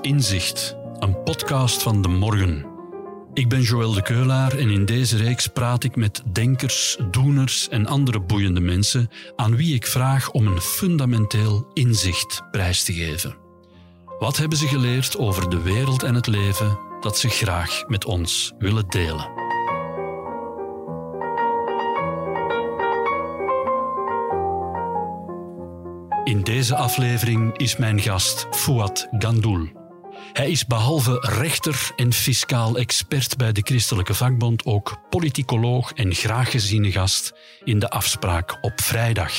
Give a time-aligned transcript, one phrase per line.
[0.00, 2.66] Inzicht, een podcast van De Morgen.
[3.34, 7.86] Ik ben Joël de Keulaar en in deze reeks praat ik met denkers, doeners en
[7.86, 13.36] andere boeiende mensen aan wie ik vraag om een fundamenteel inzicht prijs te geven.
[14.18, 18.52] Wat hebben ze geleerd over de wereld en het leven dat ze graag met ons
[18.58, 19.28] willen delen?
[26.24, 29.79] In deze aflevering is mijn gast Fouad Gandoul.
[30.32, 36.50] Hij is behalve rechter en fiscaal expert bij de Christelijke Vakbond ook politicoloog en graag
[36.50, 37.32] geziene gast
[37.64, 39.32] in de afspraak op vrijdag.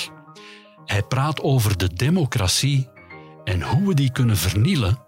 [0.85, 2.89] Hij praat over de democratie
[3.43, 4.99] en hoe we die kunnen vernielen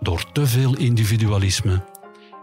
[0.00, 1.84] door te veel individualisme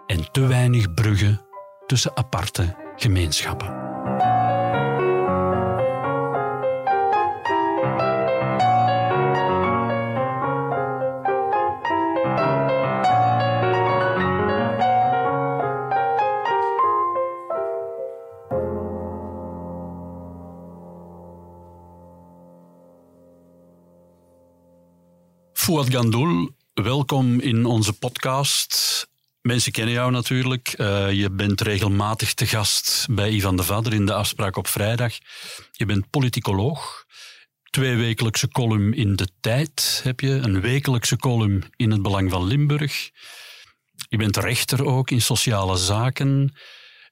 [0.07, 1.41] en te weinig bruggen
[1.85, 3.80] tussen aparte gemeenschappen.
[25.71, 29.07] Fouad Gandoul, welkom in onze podcast.
[29.41, 30.73] Mensen kennen jou natuurlijk.
[30.77, 35.13] Uh, je bent regelmatig te gast bij Ivan de Vader in de afspraak op vrijdag.
[35.71, 37.05] Je bent politicoloog.
[37.69, 40.29] Twee wekelijkse column in De Tijd heb je.
[40.29, 43.09] Een wekelijkse column in Het Belang van Limburg.
[44.09, 46.55] Je bent rechter ook in sociale zaken.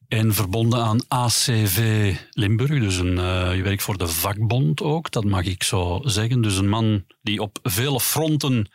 [0.09, 5.23] En verbonden aan ACV Limburg, dus een, uh, je werkt voor de vakbond ook, dat
[5.23, 6.41] mag ik zo zeggen.
[6.41, 8.71] Dus een man die op vele fronten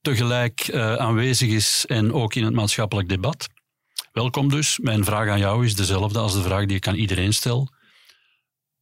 [0.00, 3.48] tegelijk uh, aanwezig is en ook in het maatschappelijk debat.
[4.12, 4.78] Welkom dus.
[4.78, 7.72] Mijn vraag aan jou is dezelfde als de vraag die ik aan iedereen stel.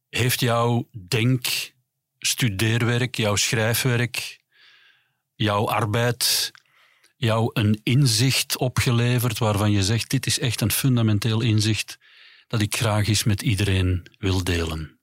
[0.09, 1.71] Heeft jouw denk,
[2.19, 4.39] studeerwerk, jouw schrijfwerk,
[5.35, 6.51] jouw arbeid
[7.21, 11.97] jou een inzicht opgeleverd waarvan je zegt, dit is echt een fundamenteel inzicht
[12.47, 14.99] dat ik graag eens met iedereen wil delen?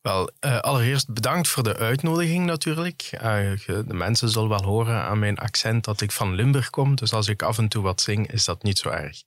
[0.00, 3.10] Wel, uh, allereerst bedankt voor de uitnodiging natuurlijk.
[3.14, 3.20] Uh,
[3.66, 7.28] de mensen zullen wel horen aan mijn accent dat ik van Limburg kom, dus als
[7.28, 9.22] ik af en toe wat zing, is dat niet zo erg.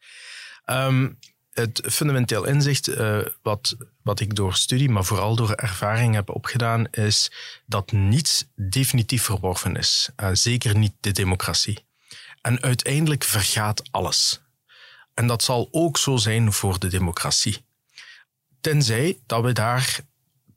[0.66, 1.20] Um,
[1.52, 6.88] het fundamenteel inzicht uh, wat, wat ik door studie, maar vooral door ervaring heb opgedaan,
[6.92, 7.32] is
[7.66, 10.10] dat niets definitief verworven is.
[10.32, 11.85] zeker niet de democratie.
[12.46, 14.42] En uiteindelijk vergaat alles.
[15.14, 17.66] En dat zal ook zo zijn voor de democratie.
[18.62, 20.00] Tenzij dat we daar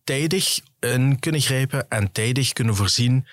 [0.05, 3.27] tijdig in kunnen grijpen en tijdig kunnen voorzien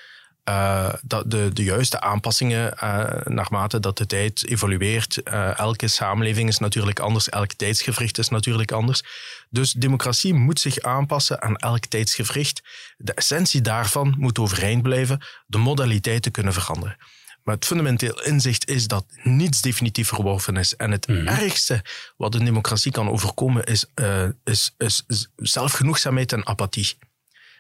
[0.50, 5.22] uh, dat de, de juiste aanpassingen uh, naarmate dat de tijd evolueert.
[5.24, 9.04] Uh, elke samenleving is natuurlijk anders, elk tijdsgevricht is natuurlijk anders.
[9.50, 12.62] Dus democratie moet zich aanpassen aan elk tijdsgevricht.
[12.98, 16.98] De essentie daarvan moet overeind blijven, de modaliteiten kunnen veranderen.
[17.46, 20.76] Maar het fundamenteel inzicht is dat niets definitief verworven is.
[20.76, 21.28] En het mhm.
[21.28, 21.84] ergste
[22.18, 26.98] wat een democratie kan overkomen is, uh, is, is, is zelfgenoegzaamheid en apathie.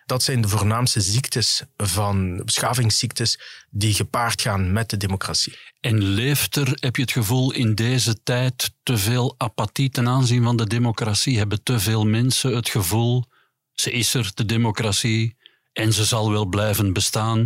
[0.06, 5.58] Dat zijn de voornaamste ziektes van beschavingsziektes die gepaard gaan met de democratie.
[5.82, 10.44] En leeft er, heb je het gevoel, in deze tijd te veel apathie ten aanzien
[10.44, 11.38] van de democratie?
[11.38, 13.26] Hebben te veel mensen het gevoel,
[13.74, 15.36] ze is er, de democratie,
[15.74, 17.46] en ze zal wel blijven bestaan?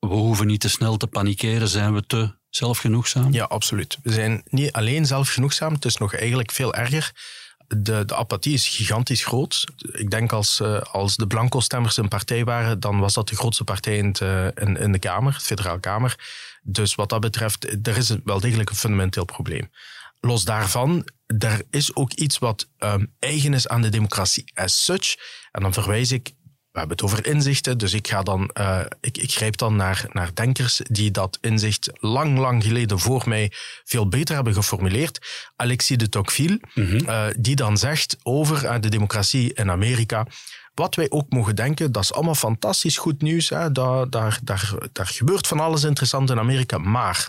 [0.00, 3.32] We hoeven niet te snel te panikeren, zijn we te zelfgenoegzaam?
[3.32, 3.98] Ja, absoluut.
[4.02, 7.12] We zijn niet alleen zelfgenoegzaam, het is nog eigenlijk veel erger.
[7.66, 9.64] De, de apathie is gigantisch groot.
[9.92, 13.64] Ik denk als, uh, als de blanco-stemmers een partij waren, dan was dat de grootste
[13.64, 14.14] partij in,
[14.54, 16.18] in, in de Kamer, de Federale Kamer.
[16.62, 19.70] Dus wat dat betreft, er is wel degelijk een fundamenteel probleem.
[20.20, 25.16] Los daarvan, er is ook iets wat um, eigen is aan de democratie as such.
[25.52, 26.32] En dan verwijs ik
[26.72, 30.04] we hebben het over inzichten, dus ik, ga dan, uh, ik, ik grijp dan naar,
[30.12, 33.52] naar denkers die dat inzicht lang, lang geleden voor mij
[33.84, 35.18] veel beter hebben geformuleerd.
[35.56, 40.26] Alexis de Tocqueville, mm uh, die dan zegt over uh, de democratie in Amerika.
[40.74, 43.48] Wat wij ook mogen denken, dat is allemaal fantastisch goed nieuws.
[43.48, 43.72] Hè?
[43.72, 46.78] Daar, daar, daar, daar gebeurt van alles interessant in Amerika.
[46.78, 47.28] Maar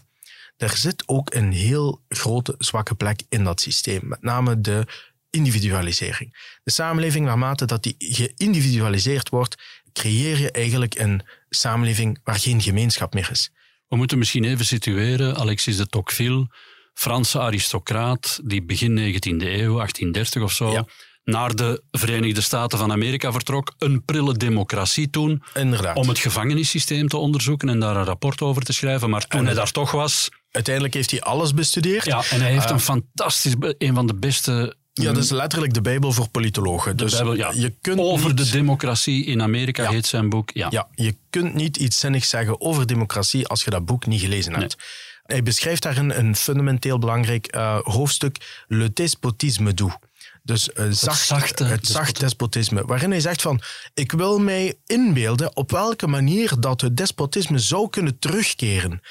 [0.58, 4.02] er zit ook een heel grote zwakke plek in dat systeem.
[4.04, 4.86] Met name de
[5.32, 6.60] individualisering.
[6.64, 9.56] De samenleving, naarmate dat die geïndividualiseerd wordt,
[9.94, 13.52] creëer je eigenlijk een samenleving waar geen gemeenschap meer is.
[13.88, 16.48] We moeten misschien even situeren, Alexis de Tocqueville,
[16.94, 20.86] Franse aristocraat, die begin 19e eeuw, 1830 of zo,
[21.24, 25.96] naar de Verenigde Staten van Amerika vertrok, een prille democratie toen, Inderdaad.
[25.96, 29.10] om het gevangenissysteem te onderzoeken en daar een rapport over te schrijven.
[29.10, 30.30] Maar toen hij daar toch was...
[30.52, 32.06] Uiteindelijk heeft hij alles bestudeerd.
[32.06, 35.74] Ja, en hij heeft uh, een fantastisch, een van de beste Ja, dat is letterlijk
[35.74, 36.98] de Bijbel voor politologen.
[36.98, 37.52] De dus Bijbel, ja.
[37.56, 40.52] je kunt Over niet, de democratie in Amerika heet zijn boek.
[40.54, 40.68] Ja.
[40.70, 44.54] ja, je kunt niet iets zinnigs zeggen over democratie als je dat boek niet gelezen
[44.54, 44.78] hebt.
[45.24, 49.96] Hij beschrijft daarin een fundamenteel belangrijk eh, hoofdstuk, Le despotisme doux.
[50.44, 52.86] Dus uh, zacht, zachte het zacht despotisme.
[52.86, 53.62] Waarin hij zegt van,
[53.94, 59.02] ik wil mij inbeelden op welke manier dat het despotisme zou kunnen terugkeren.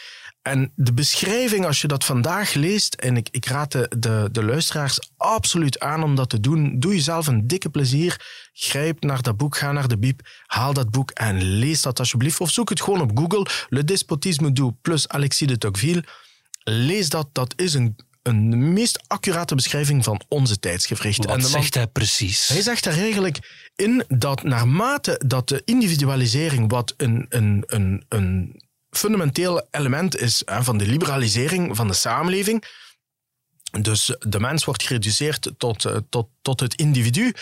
[0.50, 4.44] En de beschrijving, als je dat vandaag leest, en ik, ik raad de, de, de
[4.44, 8.16] luisteraars absoluut aan om dat te doen, doe jezelf een dikke plezier.
[8.52, 12.40] Grijp naar dat boek, ga naar de bieb, haal dat boek en lees dat alsjeblieft.
[12.40, 16.04] Of zoek het gewoon op Google, Le Despotisme du plus Alexis de Tocqueville.
[16.62, 21.24] Lees dat, dat is een, een meest accurate beschrijving van onze tijdsgevricht.
[21.24, 22.48] Wat en man- zegt hij precies?
[22.48, 23.38] hij zegt daar eigenlijk
[23.76, 30.62] in dat naarmate dat de individualisering, wat een, een, een, een fundamenteel element is hè,
[30.62, 32.64] van de liberalisering van de samenleving,
[33.70, 37.34] dus de mens wordt gereduceerd tot, eh, tot, tot het individu,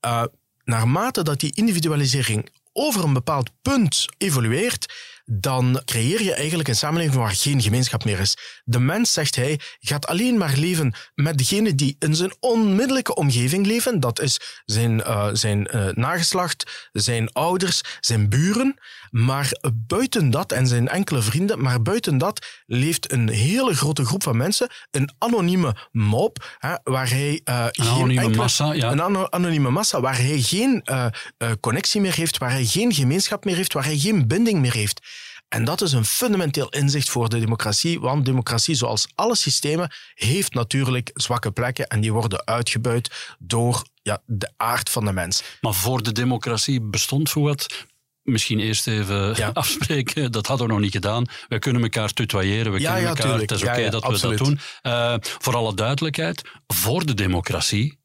[0.00, 0.24] eh,
[0.64, 4.94] naarmate dat die individualisering over een bepaald punt evolueert,
[5.24, 8.36] dan creëer je eigenlijk een samenleving waar geen gemeenschap meer is.
[8.64, 13.66] De mens, zegt hij, gaat alleen maar leven met degene die in zijn onmiddellijke omgeving
[13.66, 14.00] leven.
[14.00, 18.78] Dat is zijn, eh, zijn nageslacht, zijn ouders, zijn buren.
[19.10, 19.52] Maar
[19.86, 24.36] buiten dat, en zijn enkele vrienden, maar buiten dat leeft een hele grote groep van
[24.36, 28.92] mensen, een anonieme mob, hè, waar hij eh, geen anonieme enkele- massa, ja.
[28.92, 31.06] een ano- anonieme massa, waar hij geen eh,
[31.38, 34.74] eh, connectie meer heeft, waar hij geen gemeenschap meer heeft, waar hij geen binding meer
[34.74, 35.00] heeft.
[35.48, 40.54] En dat is een fundamenteel inzicht voor de democratie, want democratie, zoals alle systemen, heeft
[40.54, 45.42] natuurlijk zwakke plekken en die worden uitgebuit door ja, de aard van de mens.
[45.60, 47.86] Maar voor de democratie bestond voor wat.
[48.26, 49.50] Misschien eerst even Ja.
[49.62, 51.24] afspreken, dat hadden we nog niet gedaan.
[51.48, 53.50] Wij kunnen elkaar tutoyeren, we Ja, kennen elkaar, tuurlijk.
[53.50, 54.38] het is oké dat absoluut.
[54.38, 54.92] we dat doen.
[54.92, 57.98] Eh, voor alle duidelijkheid, voor de democratie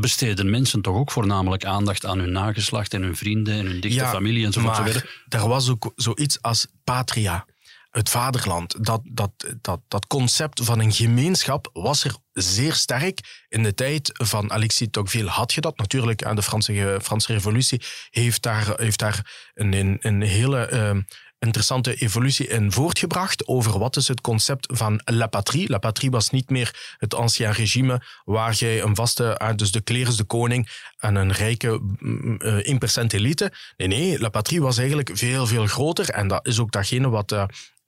[0.00, 4.04] besteden mensen toch ook voornamelijk aandacht aan hun nageslacht en hun vrienden en hun dichte
[4.06, 4.78] familie enzovoort.
[4.78, 7.46] maar er was ook zoiets als patria,
[7.90, 8.84] het vaderland.
[8.84, 13.44] Dat, dat, dat, dat concept van een gemeenschap was er zeer sterk.
[13.48, 15.76] In de tijd van Alexis Tocqueville had je dat.
[15.76, 20.66] Natuurlijk, aan de Franse, Franse revolutie heeft daar, heeft daar een, een, hele...
[20.66, 20.96] eh,
[21.40, 25.68] interessante evolutie in voortgebracht over wat is het concept van la patrie.
[25.68, 29.80] La patrie was niet meer het ancien regime waar jij een vaste, ah, dus de
[29.80, 33.52] klerus, de koning en een rijke mm, eh, 1% elite.
[33.76, 37.32] Nee, nee, la patrie was eigenlijk veel, veel groter en dat is ook datgene wat
[37.32, 37.44] eh,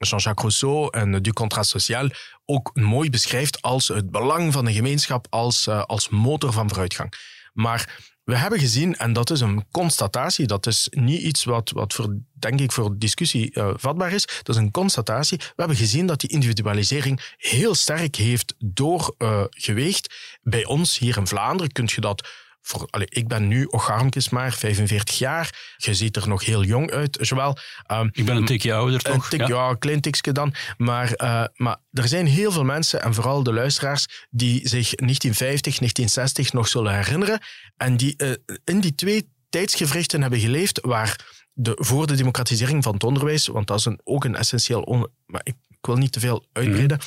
[0.07, 2.11] Jean-Jacques Rousseau en Du Contrat Social
[2.45, 7.13] ook mooi beschrijft als het belang van de gemeenschap als, eh, als motor van vooruitgang.
[7.53, 11.95] Maar we hebben gezien, en dat is een constatatie, dat is niet iets wat, wat
[11.95, 15.39] voor, denk ik voor discussie eh, vatbaar is, dat is een constatatie.
[15.39, 20.15] We hebben gezien dat die individualisering heel sterk heeft doorgeweegd.
[20.43, 22.29] Bij ons hier in Vlaanderen kun je dat
[22.63, 25.75] voor, allee, ik ben nu ocharmkes maar 45 jaar.
[25.77, 27.57] Je ziet er nog heel jong uit, Joël.
[27.87, 29.29] Ehm, Ik ben een tikje ouder, toch?
[29.29, 29.47] tik, Ja.
[29.47, 29.69] ja.
[29.69, 30.55] een klein tikje dan.
[30.77, 35.79] Maar, eh, maar er zijn heel veel mensen, en vooral de luisteraars, die zich 1950,
[35.79, 37.41] 1960 nog zullen herinneren.
[37.77, 38.31] En die eh,
[38.65, 43.67] in die twee tijdsgevrichten hebben geleefd waar de, voor de democratisering van het onderwijs, want
[43.67, 44.83] dat is een, ook een essentieel...
[44.83, 46.99] On, maar ik, ik wil niet te veel uitbreiden.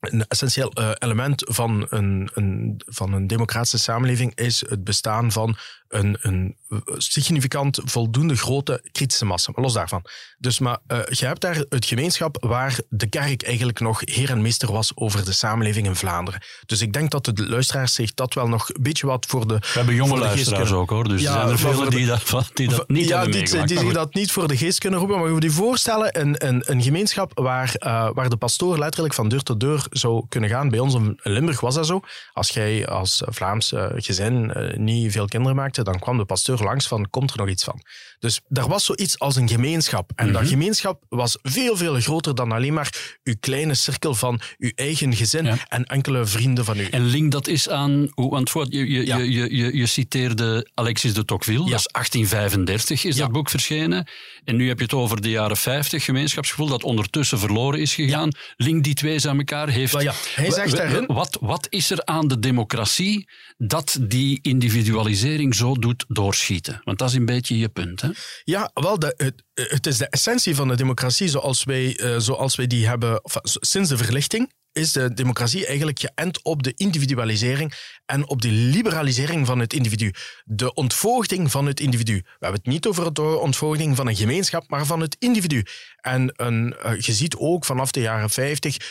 [0.00, 5.56] Een essentieel eh, element van een, een, van een democratische samenleving is het bestaan van
[5.88, 6.56] een, een
[6.96, 9.52] significant voldoende grote kritische massa.
[9.54, 10.04] Maar los daarvan.
[10.38, 14.42] Dus maar eh, je hebt daar het gemeenschap waar de kerk eigenlijk nog heer en
[14.42, 16.42] meester was over de samenleving in Vlaanderen.
[16.66, 19.54] Dus ik denk dat de luisteraars zich dat wel nog een beetje wat voor de
[19.58, 21.08] We hebben jonge luisteraars kunnen- ook, hoor.
[21.08, 23.64] Dus Ja, er zijn er velen de- die dat, die dat niet ja, hebben die,
[23.66, 26.46] die zich dat niet voor de geest kunnen roepen, maar je moet je voorstellen, een,
[26.46, 30.50] een, een gemeenschap waar, eh, waar de pastoor letterlijk van deur tot deur zou kunnen
[30.50, 30.68] gaan.
[30.68, 32.00] Bij ons in Limburg was dat zo.
[32.32, 36.62] Als jij als Vlaams eh, gezin eh, niet veel kinderen maakte, dan kwam de pastoor
[36.62, 37.80] langs van, komt er nog iets van?
[38.26, 40.10] Dus er was zoiets als een gemeenschap.
[40.14, 40.34] En Mhm.
[40.34, 45.14] dat gemeenschap was veel, veel groter dan alleen maar uw kleine cirkel van uw eigen
[45.14, 45.56] gezin Ja.
[45.68, 46.84] en enkele vrienden van u.
[46.90, 49.16] En link dat is aan, hoe- want voor, je, je, Ja.
[49.16, 51.70] je, je, je, citeerde Alexis de Tocqueville, Ja.
[51.70, 54.08] dat is 1835 is dat boek verschenen.
[54.44, 58.30] En nu heb je het over de jaren 50, gemeenschapsgevoel, dat ondertussen verloren is gegaan.
[58.56, 59.68] Link die twee aan elkaar.
[59.68, 65.54] Heeft, ja, hij zegt daarin- Wat, wat is er aan de democratie dat die individualisering
[65.54, 66.80] zo doet doorschieten?
[66.84, 68.00] Want dat is een beetje je punt.
[68.00, 68.08] Hè?
[68.44, 72.66] Ja, wel, het, het is de essentie van de democratie zoals wij, eh, zoals wij
[72.66, 74.52] die hebben s- sinds de verlichting.
[74.72, 77.72] Is de democratie eigenlijk geënt op de individualisering
[78.06, 80.10] en op de liberalisering van het individu.
[80.44, 82.12] De ontvoogding van het individu.
[82.14, 85.62] We hebben het niet over de ontvoogding van een gemeenschap, maar van het individu.
[86.00, 88.88] En een, eh, je ziet ook vanaf de jaren 50 enfin,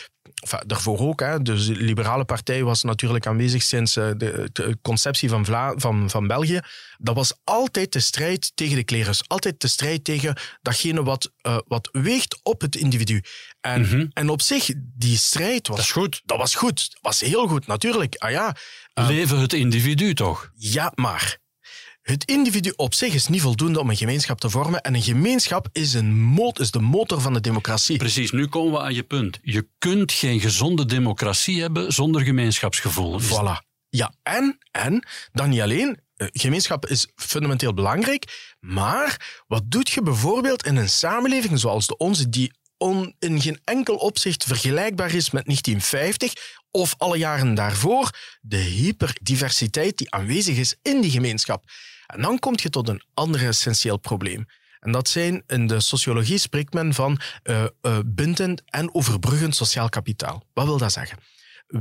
[0.66, 5.28] daarvoor ook, hè, dus de Liberale Partij was natuurlijk aanwezig sinds uh, de, de, conceptie
[5.28, 6.60] van, Vla van, van België.
[6.98, 9.28] Dat was altijd de strijd tegen de klerus.
[9.28, 13.22] Altijd de strijd tegen datgene wat, uh, wat weegt op het individu.
[13.60, 14.10] En, mm -hmm.
[14.12, 15.76] en op zich, die strijd was...
[15.76, 16.22] Dat is goed.
[16.24, 16.90] Dat was goed.
[16.90, 18.14] Dat was heel goed, natuurlijk.
[18.14, 18.56] Ah ja...
[18.94, 20.50] Uh, Leven het individu toch?
[20.54, 21.38] Ja, maar...
[22.06, 24.80] Het individu op zich is niet voldoende om een gemeenschap te vormen.
[24.80, 27.96] En een gemeenschap is, een motor, is de motor van de democratie.
[27.96, 29.38] Precies, nu komen we aan je punt.
[29.42, 33.20] Je kunt geen gezonde democratie hebben zonder gemeenschapsgevoel.
[33.20, 33.66] Voilà.
[33.88, 36.00] Ja, en, en dan niet alleen.
[36.16, 38.54] Gemeenschap is fundamenteel belangrijk.
[38.60, 43.60] Maar wat doet je bijvoorbeeld in een samenleving zoals de onze, die on, in geen
[43.64, 46.32] enkel opzicht vergelijkbaar is met 1950
[46.70, 48.10] of alle jaren daarvoor,
[48.40, 51.64] de hyperdiversiteit die aanwezig is in die gemeenschap.
[52.06, 54.46] En dan kom je tot een ander essentieel probleem.
[54.80, 57.64] En dat zijn, in de sociologie spreekt men van uh,
[58.06, 60.44] bindend en overbruggend sociaal kapitaal.
[60.52, 61.18] Wat wil dat zeggen?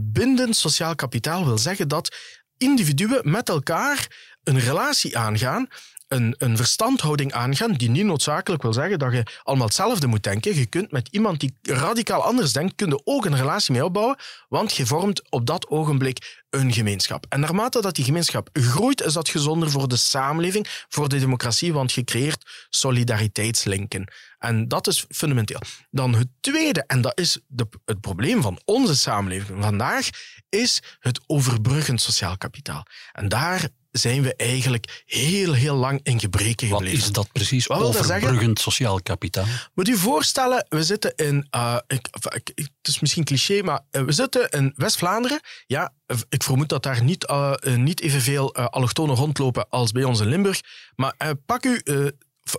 [0.01, 2.15] Bindend sociaal kapitaal wil zeggen dat
[2.58, 4.08] individuen met elkaar
[4.44, 5.67] een relatie aangaan
[6.07, 10.55] een, een verstandhouding aangaan die niet noodzakelijk wil zeggen dat je allemaal hetzelfde moet denken.
[10.55, 14.17] Je kunt met iemand die radicaal anders denkt, kun je ook een relatie mee opbouwen,
[14.50, 17.25] want je vormt op dat ogenblik een gemeenschap.
[17.29, 21.74] En naarmate dat die gemeenschap groeit, is dat gezonder voor de samenleving, voor de democratie,
[21.74, 24.07] want je creëert solidariteitslinken.
[24.38, 25.59] En dat is fundamenteel.
[25.89, 30.09] Dan het tweede, en dat is de, het probleem van onze samenleving vandaag,
[30.50, 32.85] is het overbruggend sociaal kapitaal.
[33.12, 36.97] En daar zijn we eigenlijk heel, heel lang in gebreken gebleven.
[36.97, 37.67] Wat is dat precies?
[37.67, 39.45] Wat Overbruggend sociaal kapitaal?
[39.73, 41.47] Moet u voorstellen, we zitten in...
[41.55, 45.39] Uh, ik, ik, het is misschien cliché, maar uh, we zitten in West-Vlaanderen.
[45.65, 45.93] Ja,
[46.29, 50.27] ik vermoed dat daar niet, uh, niet evenveel uh, allochtonen rondlopen als bij ons in
[50.27, 50.61] Limburg.
[50.95, 51.81] Maar pak u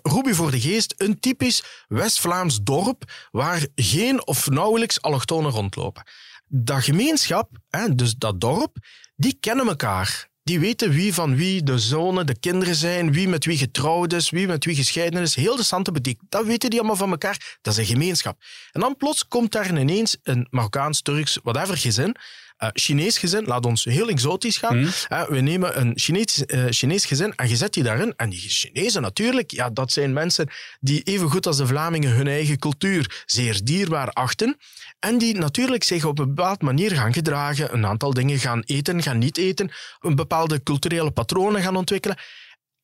[0.03, 6.03] roep u voor de geest een typisch West-Vlaams dorp waar geen of nauwelijks allochtonen rondlopen.
[6.49, 7.51] Dat gemeenschap,
[7.93, 8.77] dus dat dorp,
[9.17, 10.29] die kennen elkaar.
[10.47, 14.31] Die weten wie van wie de zonen, de kinderen zijn, wie met wie getrouwd is,
[14.31, 15.35] wie met wie gescheiden is.
[15.35, 16.21] Heel de Santenbediek.
[16.29, 17.59] Dat weten die allemaal van elkaar.
[17.63, 18.43] Dat is een gemeenschap.
[18.73, 22.17] En dan plots komt daar ineens een Marokkaans, Turks, whatever gezin
[22.59, 24.79] uh, Chinees gezin, laat ons heel exotisch gaan.
[24.79, 24.85] Mm.
[24.85, 28.15] Uh, we nemen een Chinees, uh, Chinees gezin en je zet die daarin.
[28.17, 30.49] En die Chinezen natuurlijk, ja, dat zijn mensen
[30.81, 34.57] die even goed als de Vlamingen hun eigen cultuur zeer dierbaar achten.
[34.99, 39.03] En die natuurlijk zich op een bepaalde manier gaan gedragen, een aantal dingen gaan eten,
[39.03, 39.71] gaan niet eten,
[40.01, 42.17] een bepaalde culturele patronen gaan ontwikkelen.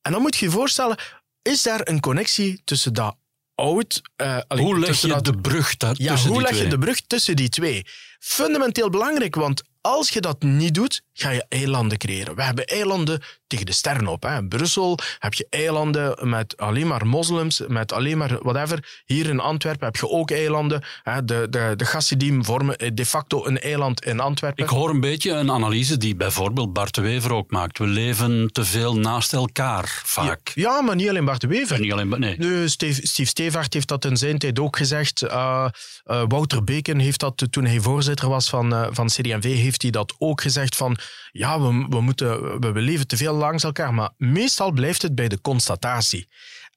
[0.01, 0.97] En dan moet je je voorstellen,
[1.41, 3.15] is daar een connectie tussen dat
[3.55, 4.01] oud...
[4.21, 7.01] Uh, hoe leg je dat, de brug daar ja, tussen hoe leg je de brug
[7.01, 7.85] tussen die twee?
[8.19, 12.35] Fundamenteel belangrijk, want als je dat niet doet, ga je eilanden creëren.
[12.35, 13.21] We hebben eilanden
[13.53, 14.23] tegen de sterren op.
[14.23, 14.37] Hè.
[14.37, 19.01] In Brussel heb je eilanden met alleen maar moslims, met alleen maar whatever.
[19.05, 20.83] Hier in Antwerpen heb je ook eilanden.
[21.03, 21.25] Hè.
[21.25, 24.63] De, de, de Gassidim vormen de facto een eiland in Antwerpen.
[24.63, 27.77] Ik hoor een beetje een analyse die bijvoorbeeld Bart de Wever ook maakt.
[27.77, 30.51] We leven te veel naast elkaar, vaak.
[30.53, 31.79] Ja, ja maar niet alleen Bart de Wever.
[31.79, 32.67] Niet alleen, nee.
[32.67, 35.23] Steve, Steve Stevaart heeft dat in zijn tijd ook gezegd.
[35.23, 35.67] Uh,
[36.05, 39.91] uh, Wouter Beken heeft dat toen hij voorzitter was van, uh, van CD&V, heeft hij
[39.91, 40.97] dat ook gezegd van
[41.31, 45.15] ja, we, we, moeten, we, we leven te veel langs elkaar, maar meestal blijft het
[45.15, 46.27] bij de constatatie.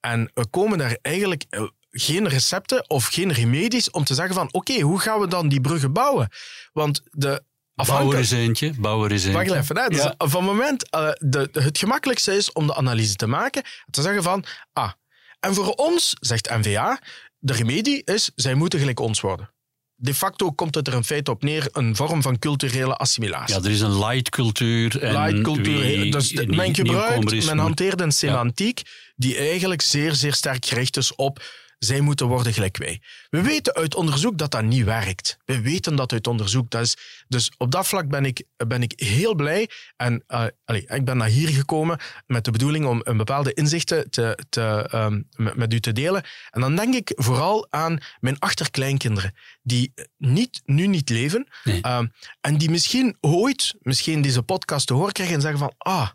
[0.01, 4.49] En we komen daar eigenlijk eh, geen recepten of geen remedies om te zeggen van
[4.53, 6.29] oké, hoe gaan we dan die bruggen bouwen?
[6.73, 7.43] Want de
[7.75, 8.73] Bouw er eens eentje.
[8.79, 9.33] Bouw eens eentje.
[9.33, 9.79] Wacht even.
[9.79, 9.89] Hè.
[9.89, 14.03] Dus Van het moment uh, de, het gemakkelijkste is om de analyse te maken, te
[14.03, 14.93] zeggen van ah,
[15.41, 17.01] en voor ons, zegt NVA,
[17.39, 19.55] de remedie is, zij moeten gelijk ons worden
[19.97, 23.55] de facto komt het er in feite op neer een vorm van culturele assimilatie.
[23.55, 25.03] Ja, er is een light cultuur.
[25.03, 26.11] En light cultuur.
[26.11, 28.83] Dus men gebruikt, men hanteert een semantiek
[29.17, 31.43] die eigenlijk zeer, zeer sterk gericht is op
[31.79, 33.01] zij moeten worden gelijk wij.
[33.31, 35.39] We weten uit onderzoek dat dat niet werkt.
[35.45, 36.71] We weten dat uit onderzoek.
[36.71, 36.97] Dat is,
[37.29, 39.71] dus op dat vlak ben ik, ben ik heel blij.
[39.97, 44.11] En uh, allez, ik ben naar hier gekomen met de bedoeling om een bepaalde inzichten
[44.11, 46.25] te, te, um, met, met, u te delen.
[46.51, 51.49] En dan denk ik vooral aan mijn achterkleinkinderen, die niet, nu niet leven.
[51.65, 51.87] Nee.
[51.87, 56.09] Um, en die misschien ooit, misschien deze podcast te horen krijgen en zeggen van, ah,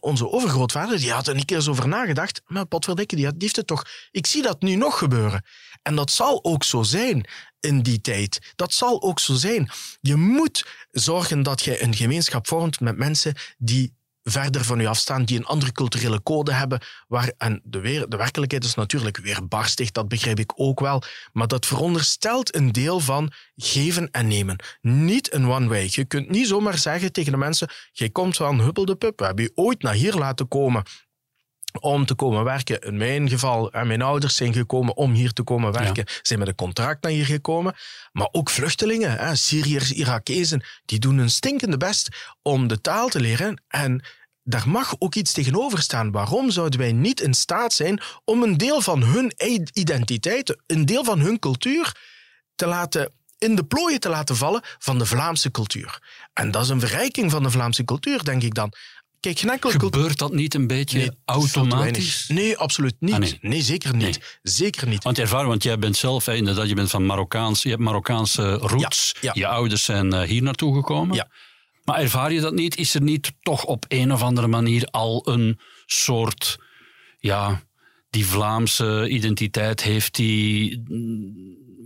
[0.00, 2.42] onze overgrootvader, die had er keer eens over nagedacht.
[2.46, 3.84] Maar potverdikke, die, die heeft het toch...
[4.10, 5.44] Ik zie dat nu nog gebeuren.
[5.82, 7.28] En dat zal ook zo zijn
[7.60, 8.52] in die tijd.
[8.56, 9.70] Dat zal ook zo zijn.
[10.00, 15.24] Je moet zorgen dat je een gemeenschap vormt met mensen die verder van u afstaan,
[15.24, 16.80] die een andere culturele code hebben.
[17.08, 21.02] Waar, en de, de werkelijkheid is natuurlijk weer barstig, dat begrijp ik ook wel.
[21.32, 24.56] Maar dat veronderstelt een deel van geven en nemen.
[24.80, 25.88] Niet een one-way.
[25.90, 29.24] Je kunt niet zomaar zeggen tegen de mensen, jij komt van Huppel de Pup, we
[29.24, 30.82] hebben je ooit naar hier laten komen
[31.80, 32.80] om te komen werken.
[32.80, 36.48] In mijn geval, en mijn ouders zijn gekomen om hier te komen werken, zijn met
[36.48, 37.74] een contract naar hier gekomen.
[38.12, 42.08] Maar ook vluchtelingen, hè, Syriërs, Irakezen, die doen hun stinkende best
[42.42, 43.62] om de taal te leren.
[43.68, 44.04] En
[44.42, 46.10] daar mag ook iets tegenover staan.
[46.10, 49.32] Waarom zouden wij niet in staat zijn om een deel van hun
[49.72, 51.96] identiteit, een deel van hun cultuur
[52.54, 55.98] te laten in de plooien te laten vallen van de Vlaamse cultuur.
[56.32, 58.72] En dat is een verrijking van de Vlaamse cultuur, denk ik dan.
[59.24, 62.28] Kijk, Gebeurt dat niet een beetje automatisch?
[62.28, 63.12] Nee, absoluut niet.
[63.12, 63.62] Ah, nee.
[63.62, 64.38] zeker niet.
[64.42, 65.02] Zeker niet.
[65.04, 69.14] Want, ervaar, want jij bent zelf, inderdaad, je bent van Marokkaans, je hebt Marokkaanse roots.
[69.32, 71.16] Je ouders zijn uh, hier naartoe gekomen.
[71.16, 71.28] Ja.
[71.84, 72.76] Maar ervaar je dat niet?
[72.76, 76.58] Is er niet toch op een of andere manier al een soort,
[77.18, 77.62] ja,
[78.10, 80.82] die Vlaamse identiteit heeft die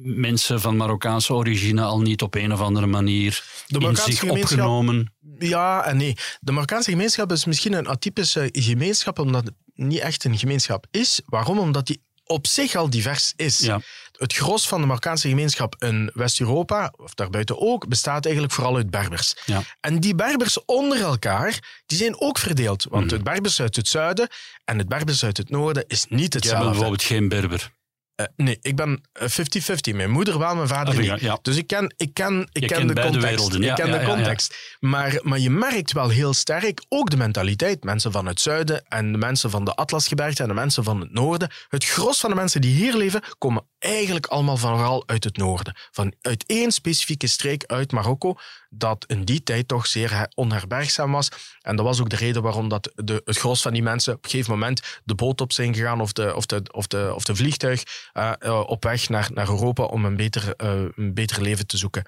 [0.03, 5.13] mensen van Marokkaanse origine al niet op een of andere manier de in zich opgenomen?
[5.39, 6.17] Ja en nee.
[6.41, 11.21] De Marokkaanse gemeenschap is misschien een atypische gemeenschap, omdat het niet echt een gemeenschap is.
[11.27, 11.59] Waarom?
[11.59, 13.59] Omdat die op zich al divers is.
[13.59, 13.81] Ja.
[14.13, 18.91] Het gros van de Marokkaanse gemeenschap in West-Europa, of daarbuiten ook, bestaat eigenlijk vooral uit
[18.91, 19.37] Berbers.
[19.45, 19.63] Ja.
[19.81, 22.87] En die Berbers onder elkaar, die zijn ook verdeeld.
[22.91, 23.11] Want mm.
[23.11, 24.29] het Berbers uit het zuiden
[24.65, 26.65] en het Berbers uit het noorden is niet hetzelfde.
[26.65, 27.77] Je bijvoorbeeld geen Berber.
[28.21, 29.95] Uh, nee, ik ben 50-50.
[29.95, 31.21] Mijn moeder wel, mijn vader niet.
[31.21, 31.39] Ja.
[31.43, 33.55] Dus ik ken, ik ken, ik ken de context.
[33.55, 34.77] Ja, ik ken de context.
[34.81, 37.85] Maar, maar je merkt wel heel sterk ook de mentaliteit.
[37.85, 41.13] Mensen van het zuiden en de mensen van de Atlasgebergte en de mensen van het
[41.13, 41.51] noorden.
[41.69, 45.77] Het gros van de mensen die hier leven, komen eigenlijk allemaal vooral uit het noorden.
[45.91, 48.35] Van, uit één specifieke streek uit Marokko,
[48.69, 51.29] dat in die tijd toch zeer onherbergzaam was.
[51.61, 54.25] En dat was ook de reden waarom dat de, het gros van die mensen op
[54.25, 57.25] een gegeven moment de boot op zijn gegaan of de, of de, of de, of
[57.25, 57.83] de vliegtuig
[58.15, 62.05] uh, op weg naar, naar Europa om een beter, uh, een beter leven te zoeken.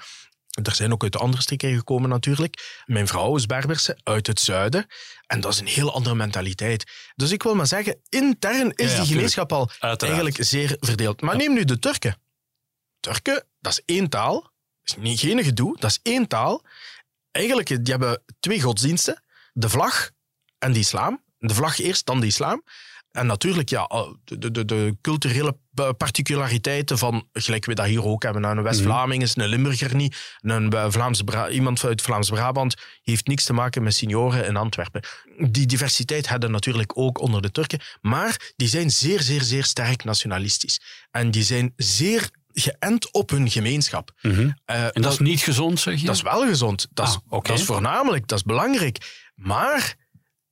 [0.63, 2.83] Er zijn ook uit de andere streken gekomen natuurlijk.
[2.87, 4.87] Mijn vrouw is Berberse, uit het zuiden.
[5.27, 6.91] En dat is een heel andere mentaliteit.
[7.15, 11.21] Dus ik wil maar zeggen, intern is die gemeenschap al eigenlijk zeer verdeeld.
[11.21, 12.17] Maar neem nu de Turken.
[13.01, 14.50] Turken, dat is één taal.
[14.91, 16.63] Is niet, geen gedoe, dat is één taal.
[17.31, 19.23] Eigenlijk, die hebben twee godsdiensten.
[19.53, 20.11] De vlag
[20.59, 21.23] en de islam.
[21.39, 22.63] De vlag eerst, dan de islam.
[23.11, 23.89] En natuurlijk, ja,
[24.25, 25.57] de, de, de, culturele
[25.97, 30.93] particulariteiten van, gelijk we dat hier ook hebben, een West-Vlaming is een Limburger niet, een
[30.93, 35.03] Vlaams iemand uit Vlaams-Brabant heeft niks te maken met senioren in Antwerpen.
[35.51, 40.05] Die diversiteit hadden natuurlijk ook onder de Turken, maar die zijn zeer, zeer, zeer sterk
[40.05, 40.81] nationalistisch.
[41.11, 44.13] En die zijn zeer geënt op hun gemeenschap.
[44.23, 44.41] Mhm.
[44.41, 46.07] Uh, en dat, is niet gezond, zeg je?
[46.07, 46.87] Dat is wel gezond.
[46.93, 49.31] Dat, is, ah, dat is voornamelijk, dat is belangrijk.
[49.35, 49.97] Maar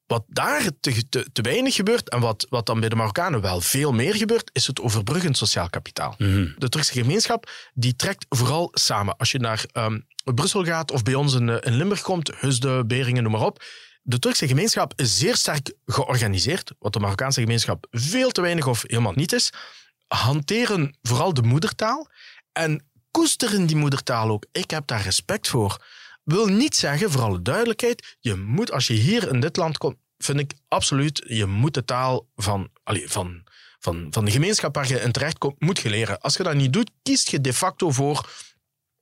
[0.07, 3.61] wat daar te, te, te, weinig gebeurt en wat, wat dan bij de Marokkanen wel
[3.61, 6.15] veel meer gebeurt, is het overbruggend sociaal kapitaal.
[6.19, 6.49] Mhm.
[6.57, 9.17] De Turkse gemeenschap die trekt vooral samen.
[9.17, 13.23] Als je naar um, Brussel gaat of bij ons in, in Limburg komt, Husde, Beringen,
[13.23, 13.63] noem maar op.
[14.03, 18.85] De Turkse gemeenschap is zeer sterk georganiseerd, wat de Marokkaanse gemeenschap veel te weinig of
[18.87, 19.53] helemaal niet is.
[20.09, 22.09] Hanteren vooral de moedertaal
[22.53, 24.47] en koesteren die moedertaal ook.
[24.53, 25.87] Ik heb daar respect voor
[26.29, 29.97] wil niet zeggen, voor alle duidelijkheid, je moet als je hier in dit land komt,
[30.19, 33.45] vind ik absoluut, je moet de taal van, van,
[33.79, 36.21] van, van de gemeenschap waar je in terecht komt, moet je leren.
[36.21, 38.31] Als je dat niet doet, kiest je de facto voor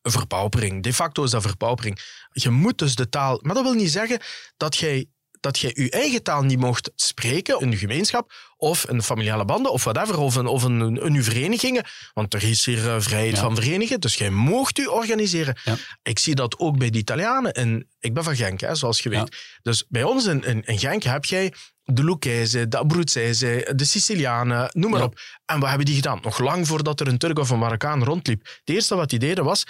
[0.02, 0.82] verpaupering.
[0.82, 1.98] De facto is dat verpaupering.
[2.32, 3.38] Je moet dus de taal...
[3.42, 4.20] Maar dat wil niet zeggen
[4.56, 5.06] dat jij
[5.46, 9.72] dat je je eigen taal niet mocht spreken in je gemeenschap of in familiale banden
[9.72, 11.84] of whatever, of in, of in, in, verenigingen.
[12.14, 15.56] Want er is hier uh, vrijheid van verenigen, dus jij mocht u organiseren.
[16.02, 17.52] Ik zie dat ook bij de Italianen.
[17.52, 19.36] En ik ben van Genk, hè, zoals je weet.
[19.62, 21.52] Dus bij ons in, in, in Genk heb jij
[21.84, 25.20] de Lucchese, de Abruzzese, de Sicilianen, noem maar op.
[25.44, 26.18] En wat hebben die gedaan?
[26.22, 28.44] Nog lang voordat er een Turk of een Marokkaan rondliep.
[28.44, 29.66] Het eerste wat die deden was,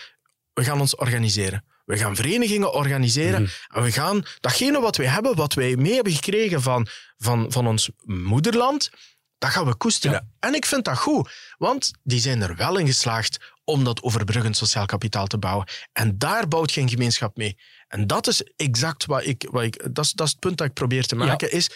[0.52, 1.64] we gaan ons organiseren.
[1.86, 3.42] We gaan verenigingen organiseren.
[3.42, 3.76] Mhm.
[3.76, 7.66] En we gaan datgene wat wij hebben, wat wij mee hebben gekregen van, van, van
[7.66, 8.90] ons moederland,
[9.38, 10.32] dat gaan we koesteren.
[10.40, 14.56] En ik vind dat goed, want die zijn er wel in geslaagd om dat overbruggend
[14.56, 15.66] sociaal kapitaal te bouwen.
[15.92, 17.58] En daar bouwt geen gemeenschap mee.
[17.88, 19.48] En dat is exact wat ik...
[19.50, 21.70] Wat ik dat, is, dat is het punt dat ik probeer te maken, is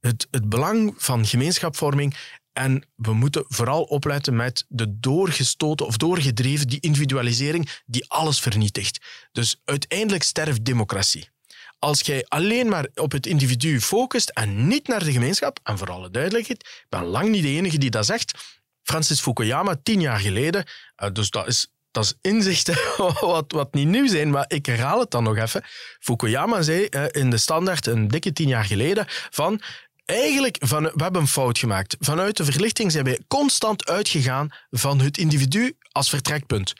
[0.00, 2.16] het, het belang van gemeenschapvorming
[2.56, 9.00] en we moeten vooral opletten met de doorgestoten of doorgedreven, die individualisering die alles vernietigt.
[9.32, 11.28] Dus uiteindelijk sterft democratie.
[11.78, 15.90] Als jij alleen maar op het individu focust en niet naar de gemeenschap, en voor
[15.90, 18.58] alle duidelijkheid, ik ben lang niet de enige die dat zegt.
[18.82, 20.64] Francis Fukuyama, tien jaar geleden,
[20.94, 22.76] eh, dus dat is dat is inzichten
[23.20, 25.64] wat, wat niet nieuw zijn, maar ik herhaal het dan nog even.
[26.00, 29.60] Fukuyama zei eh, in de standaard een dikke tien jaar geleden van
[30.06, 31.96] eigenlijk, van, we hebben een fout gemaakt.
[32.00, 36.72] Vanuit de verlichting zijn wij constant uitgegaan van het individu als vertrekpunt.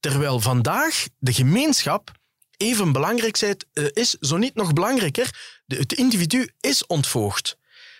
[0.00, 2.10] Terwijl vandaag de gemeenschap
[2.56, 5.30] even belangrijk eh, is, zo niet nog belangrijker,
[5.66, 7.56] het individu is ontvoogd.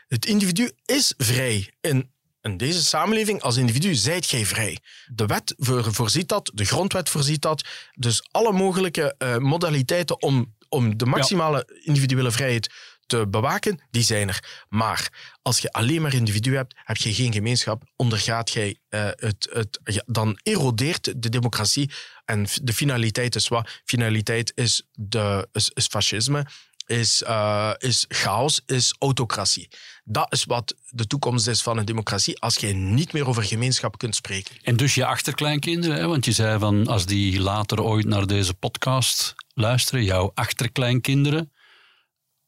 [0.09, 1.73] Het individu is vrij.
[1.81, 4.79] In, in deze samenleving, als individu, zijt jij vrij.
[5.07, 7.65] De wet voorziet dat, de grondwet voorziet dat.
[7.95, 12.71] Dus alle mogelijke uh, modaliteiten om, om de maximale individuele vrijheid
[13.07, 14.65] te bewaken, die zijn er.
[14.69, 15.09] Maar
[15.43, 20.03] als je alleen maar individu hebt, heb je geen gemeenschap, ondergaat jij uh, het, het,
[20.07, 21.91] dan erodeert de democratie.
[22.25, 23.81] En de finaliteit is wat?
[23.85, 26.47] Finaliteit is, de, is, is fascisme,
[26.87, 29.69] is, uh, is chaos, is autocratie.
[30.05, 33.99] Dat is wat de toekomst is van een democratie als je niet meer over gemeenschap
[33.99, 34.57] kunt spreken.
[34.63, 36.07] En dus je achterkleinkinderen, hè?
[36.07, 41.53] want je zei van als die later ooit naar deze podcast luisteren, jouw achterkleinkinderen,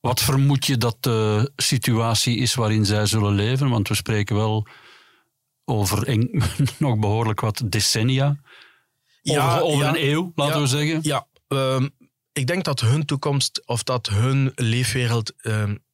[0.05, 3.69] wat vermoed je dat de situatie is waarin zij zullen leven?
[3.69, 4.67] Want we spreken wel
[5.65, 6.19] over
[6.79, 8.37] nog behoorlijk wat decennia.
[9.23, 10.99] Ja, over, een eeuw, laten we zeggen.
[11.03, 11.91] Ja, um,
[12.33, 15.85] ik denk dat hun toekomst of dat hun leefwereld um,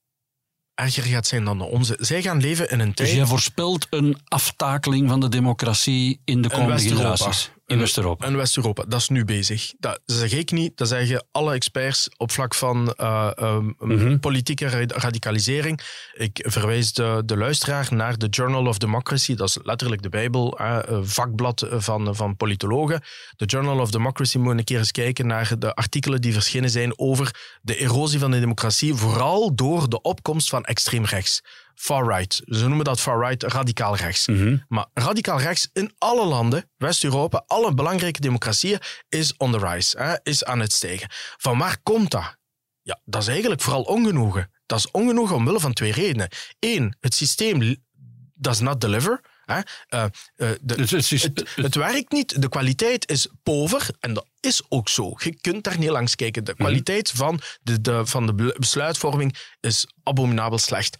[0.74, 1.96] erger gaat zijn dan de onze.
[2.00, 3.08] Zij gaan leven in een tijd.
[3.08, 7.50] Dus jij voorspelt een aftakeling van de democratie in de komende generaties?
[7.70, 8.26] In West-Europa.
[8.26, 9.72] In West-Europa, dat is nu bezig.
[9.78, 14.86] Dat zeg ik niet, dat zeggen alle experts op vlak van uh, um, mm politieke
[14.86, 15.80] radicalisering.
[16.14, 20.60] Ik verwijs de, de luisteraar naar de Journal of Democracy, dat is letterlijk de Bijbel,
[20.60, 23.02] uh, vakblad van, van politologen.
[23.36, 26.98] De Journal of Democracy moet een keer eens kijken naar de artikelen die verschenen zijn
[26.98, 31.42] over de erosie van de democratie, vooral door de opkomst van extreem rechts
[31.80, 32.42] far-right.
[32.44, 34.26] Ze noemen dat far-right radicaal rechts.
[34.26, 34.56] Mhm.
[34.68, 40.14] Maar radicaal rechts in alle landen, West-Europa, alle belangrijke democratieën, is on the rise, hè,
[40.22, 41.08] is aan het stijgen.
[41.36, 42.38] Van waar komt dat?
[42.82, 44.50] Ja, dat is eigenlijk vooral ongenoegen.
[44.66, 46.28] Dat is ongenoegen omwille van twee redenen.
[46.58, 47.76] Eén, het systeem
[48.34, 49.20] does not deliver.
[49.44, 49.56] Hè.
[49.56, 50.04] Uh,
[50.36, 54.88] uh, de, het, het, het, werkt niet, de kwaliteit is pover en dat is ook
[54.88, 55.14] zo.
[55.16, 56.44] Je kunt daar niet langs kijken.
[56.44, 56.62] De mhm.
[56.62, 60.96] kwaliteit van, de, de, van de besluitvorming is abominabel slecht.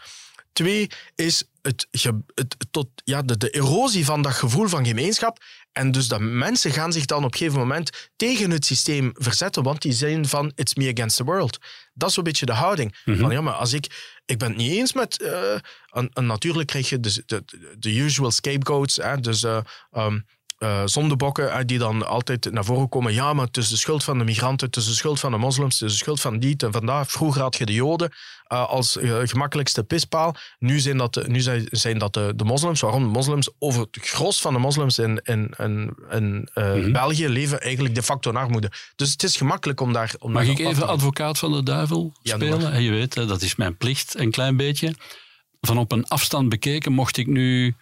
[0.53, 1.89] Twee is het,
[2.35, 5.39] het, tot, ja, de, de erosie van dat gevoel van gemeenschap.
[5.73, 9.63] En dus dat mensen gaan zich dan op een gegeven moment tegen het systeem verzetten,
[9.63, 11.59] want die zijn van it's me against the world.
[11.95, 12.97] Dat is een beetje de houding.
[13.05, 13.19] Mhm.
[13.19, 15.55] Van ja, maar als ik, ik ben het niet eens met, uh,
[15.91, 17.45] en, natuurlijk krijg je de, de,
[17.79, 19.61] de usual scapegoats, hè, dus uh,
[19.93, 20.27] um,
[20.61, 23.13] uh, zondebokken die dan altijd naar voren komen.
[23.13, 25.39] Ja, maar het is de schuld van de migranten, het is de schuld van de
[25.39, 27.11] moslims, het is de schuld van die en vandaag.
[27.11, 28.13] Vroeger had je de joden
[28.53, 30.35] uh, als uh, gemakkelijkste pispaal.
[30.59, 32.81] Nu zijn dat, nu zijn, dat de, de, moslims.
[32.81, 33.03] Waarom?
[33.03, 37.61] De moslims, over het gros van de moslims in, in, in, in mm België leven
[37.61, 38.71] eigenlijk de facto in armoede.
[38.97, 40.15] Dus het is gemakkelijk om daar...
[40.19, 42.73] Om Mag ik even advocaat van de duivel spelen?
[42.73, 44.95] En je weet, dat is mijn plicht, een klein beetje.
[45.61, 47.75] Van op een afstand bekeken mocht ik nu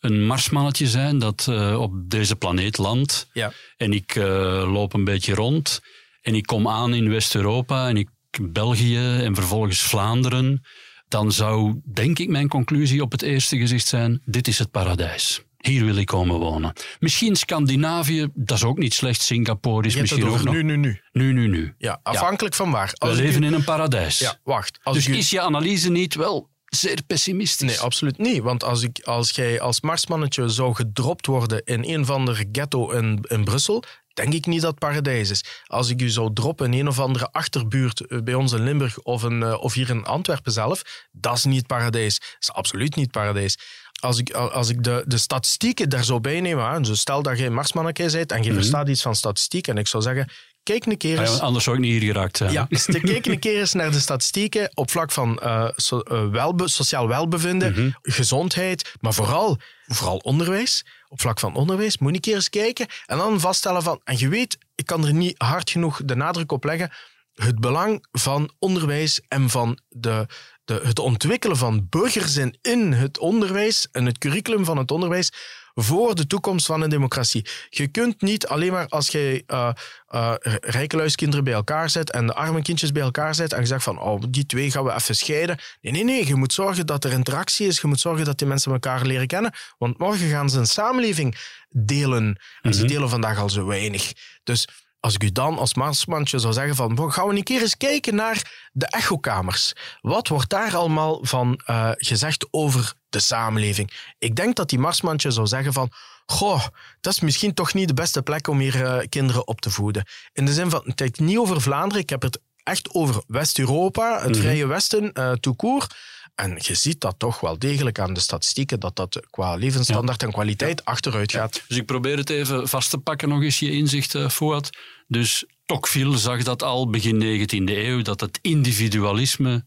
[0.00, 3.28] een marsmannetje zijn dat uh, op deze planeet landt.
[3.32, 3.52] Ja.
[3.76, 4.24] En ik uh,
[4.72, 5.80] loop een beetje rond.
[6.22, 8.08] En ik kom aan in West-Europa en ik
[8.42, 10.62] België en vervolgens Vlaanderen.
[11.08, 15.42] Dan zou, denk ik, mijn conclusie op het eerste gezicht zijn: dit is het paradijs.
[15.56, 16.72] Hier wil ik komen wonen.
[16.98, 19.20] Misschien Scandinavië, dat is ook niet slecht.
[19.20, 20.54] Singapore is misschien ook nog...
[20.54, 21.00] Nu, nu, nu.
[21.12, 21.74] Nu, nu, nu.
[21.78, 22.92] Ja, afhankelijk van waar.
[22.94, 24.18] Als We leven in een paradijs.
[24.18, 24.78] Ja, wacht.
[24.82, 27.68] Als dus is je analyse niet wel zeer pessimistisch.
[27.68, 28.42] Nee, absoluut niet.
[28.42, 32.90] Want als, ik, als jij als marsmannetje zou gedropt worden in een of andere ghetto
[32.90, 35.44] in, in Brussel, denk ik niet dat het paradijs is.
[35.66, 38.98] Als ik u zou droppen in een of andere achterbuurt eh, bij ons in Limburg
[38.98, 42.18] of, een, eh, of hier in Antwerpen zelf, dat is niet het paradijs.
[42.18, 43.58] Dat is absoluut niet het paradijs.
[44.00, 47.38] Als ik, als ik de, de statistieken daar zo bij neem, hè, dus stel dat
[47.38, 50.28] je marsmannetje bent en je mm verstaat iets van statistiek en ik zou zeggen,
[50.74, 51.40] een keer eens...
[51.40, 52.52] anders zou ik niet hier geraakt zijn.
[52.52, 56.52] Ja, dus kijk een keer eens naar de statistieken op vlak van uh, so, uh,
[56.64, 57.90] sociaal welbevinden, mhm.
[58.02, 60.84] gezondheid, maar vooral, vooral onderwijs.
[61.08, 64.00] Op vlak van onderwijs moet keer eens kijken en dan vaststellen van...
[64.04, 66.90] En je weet, ik kan er niet hard genoeg de nadruk op leggen,
[67.34, 70.26] het belang van onderwijs en van de,
[70.64, 75.32] de, het ontwikkelen van burgers in het onderwijs en het curriculum van het onderwijs
[75.74, 77.46] voor de toekomst van een democratie.
[77.68, 79.70] Je kunt niet alleen maar als je uh,
[80.10, 83.66] uh, rijke luiskinderen bij elkaar zet en de arme kindjes bij elkaar zet en je
[83.66, 85.58] zegt van oh, die twee gaan we even scheiden.
[85.80, 86.26] Nee, nee, nee.
[86.26, 87.80] Je moet zorgen dat er interactie is.
[87.80, 89.52] Je moet zorgen dat die mensen elkaar leren kennen.
[89.78, 91.36] Want morgen gaan ze een samenleving
[91.68, 92.40] delen.
[92.62, 92.92] En ze mhm.
[92.92, 94.12] delen vandaag al zo weinig.
[94.42, 94.68] Dus
[95.00, 98.14] als ik u dan als marsmannetje zou zeggen van gaan we een keer eens kijken
[98.14, 99.72] naar de echokamers.
[100.00, 104.14] Wat wordt daar allemaal van uh, gezegd over de samenleving?
[104.18, 105.90] Ik denk dat die marsmannetje zou zeggen van
[106.26, 106.66] goh,
[107.00, 110.04] dat is misschien toch niet de beste plek om hier uh, kinderen op te voeden.
[110.32, 114.20] In de zin van, het gaat niet over Vlaanderen, ik heb het echt over West-Europa,
[114.22, 114.40] het mhm.
[114.40, 115.94] Vrije Westen, uh, tout court.
[116.34, 120.32] En je ziet dat toch wel degelijk aan de statistieken, dat dat qua levensstandaard en
[120.32, 121.62] kwaliteit achteruit gaat.
[121.68, 124.70] Dus ik probeer het even vast te pakken, nog eens je inzicht, uh, Fouad.
[125.08, 129.64] Dus Tocqueville zag dat al begin 19e eeuw, dat het individualisme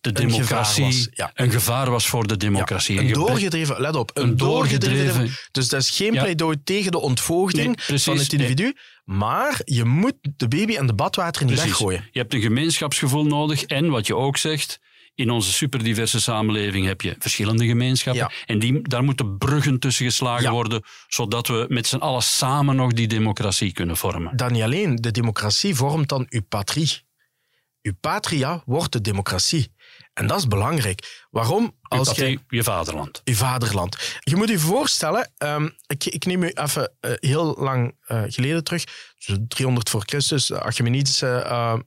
[0.00, 1.08] de democratie een gevaar was.
[1.14, 1.30] Ja.
[1.34, 2.98] een gevaar was voor de democratie.
[2.98, 5.04] Een Je- doorgedreven, let op, een, Een doorgedreven.
[5.06, 6.20] doorgedreven- Dus dat is geen Ja.
[6.22, 8.74] pleidooi tegen de ontvoogding Nee, precies, van het individu.
[9.04, 11.70] Maar je moet de baby en de badwater niet Precies.
[11.70, 12.08] weggooien.
[12.12, 14.80] Je hebt een gemeenschapsgevoel nodig en wat je ook zegt,
[15.14, 18.30] in onze superdiverse samenleving heb je verschillende gemeenschappen Ja.
[18.46, 20.50] en die, daar moeten bruggen tussen geslagen Ja.
[20.50, 24.36] worden, zodat we met z'n allen samen nog die democratie kunnen vormen.
[24.36, 27.02] Dan niet alleen, de democratie vormt dan uw patrie.
[27.82, 29.72] Uw patria wordt de democratie.
[30.14, 31.26] En dat is belangrijk.
[31.30, 31.74] Waarom?
[31.82, 33.20] Als Dat je je, je vaderland.
[33.24, 34.18] uw vaderland.
[34.20, 38.64] Je moet je voorstellen, ehm, ik, ik neem u even eh, heel lang eh, geleden
[38.64, 38.84] terug,
[39.18, 41.26] zo 300 voor Christus, de Achemenitische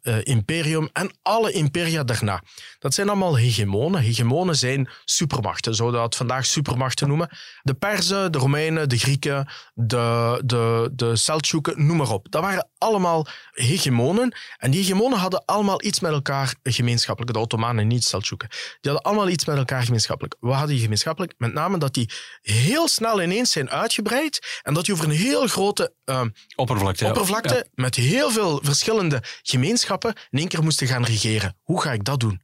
[0.02, 2.42] eh, imperium en alle imperia daarna.
[2.80, 4.02] Dat zijn allemaal hegemonen.
[4.02, 7.30] Hegemonen zijn supermachten, zouden we dat vandaag supermachten noemen.
[7.62, 12.32] De Perzen, de Romeinen, de Grieken, de, de, de Seldsjoeken, noem maar op.
[12.32, 14.36] Dat waren allemaal hegemonen.
[14.58, 17.34] En die hegemonen hadden allemaal iets met elkaar gemeenschappelijk.
[17.34, 18.48] De Ottomanen, niet de Seldsjoeken.
[18.50, 20.36] Die hadden allemaal iets met elkaar gemeenschappelijk.
[20.40, 21.34] Wat hadden die gemeenschappelijk?
[21.38, 22.10] Met name dat die
[22.42, 26.22] heel snel ineens zijn uitgebreid en dat die over een heel grote eh,
[26.56, 27.06] Oppervlakte.
[27.06, 27.64] oppervlakte Ja.
[27.74, 31.58] met heel veel verschillende gemeenschappen in één keer moesten gaan regeren.
[31.64, 32.42] Hoe ga ik dat doen?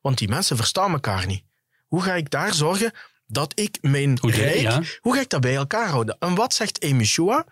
[0.00, 1.44] Want die mensen verstaan elkaar niet.
[1.86, 2.92] Hoe ga ik daar zorgen
[3.26, 4.60] dat ik mijn Hoe rijk...
[4.60, 4.82] ja.
[5.00, 6.16] Hoe ga ik dat bij elkaar houden?
[6.18, 7.46] En wat zegt Amy Shua?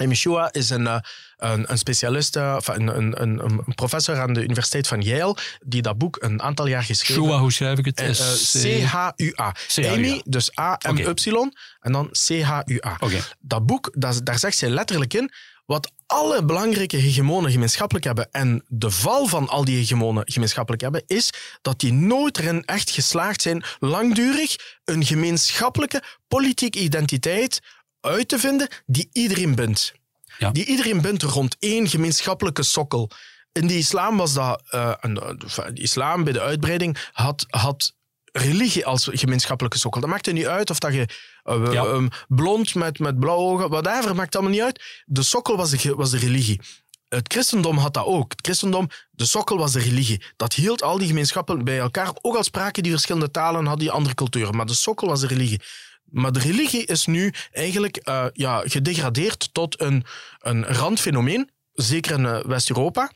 [0.00, 0.98] Amy Shua is een, eh,
[1.36, 6.16] een, een specialist, eh, een, een, professor aan de Universiteit van Yale, die dat boek
[6.20, 8.00] een aantal jaar geschreven Shua, hoe schrijf ik het?
[8.18, 8.84] eh.
[8.86, 9.54] C-H-U-A.
[9.76, 12.96] Amy, dus A-M-Y, en dan C-H-U-A.
[13.40, 15.32] Dat boek, dat, daar zegt zij letterlijk in
[15.68, 21.02] wat alle belangrijke hegemonen gemeenschappelijk hebben en de val van al die hegemonen gemeenschappelijk hebben,
[21.06, 21.30] is
[21.62, 27.60] dat die nooit erin echt geslaagd zijn langdurig een gemeenschappelijke politieke identiteit
[28.00, 29.92] uit te vinden die iedereen bindt.
[30.38, 30.50] Ja.
[30.50, 33.10] Die iedereen bindt rond één gemeenschappelijke sokkel.
[33.52, 34.62] In de islam was dat...
[34.70, 37.94] eh, een, enfin, de islam bij de uitbreiding had, had
[38.32, 40.00] religie als gemeenschappelijke sokkel.
[40.00, 41.08] Dat maakte niet uit of dat je
[41.42, 41.84] eh, Ja.
[41.84, 45.02] eh, blond met, met blauwe ogen, whatever, maakt allemaal niet uit.
[45.04, 46.60] De sokkel was de, was de religie.
[47.08, 48.30] Het christendom had dat ook.
[48.30, 50.22] Het christendom, de sokkel was de religie.
[50.36, 53.84] Dat hield al die gemeenschappen bij elkaar, ook al spraken die verschillende talen en hadden
[53.86, 54.56] die andere culturen.
[54.56, 55.60] Maar de sokkel was de religie.
[56.10, 60.04] Maar de religie is nu eigenlijk eh, ja, gedegradeerd tot een,
[60.38, 63.12] een randfenomeen, zeker in eh, West-Europa.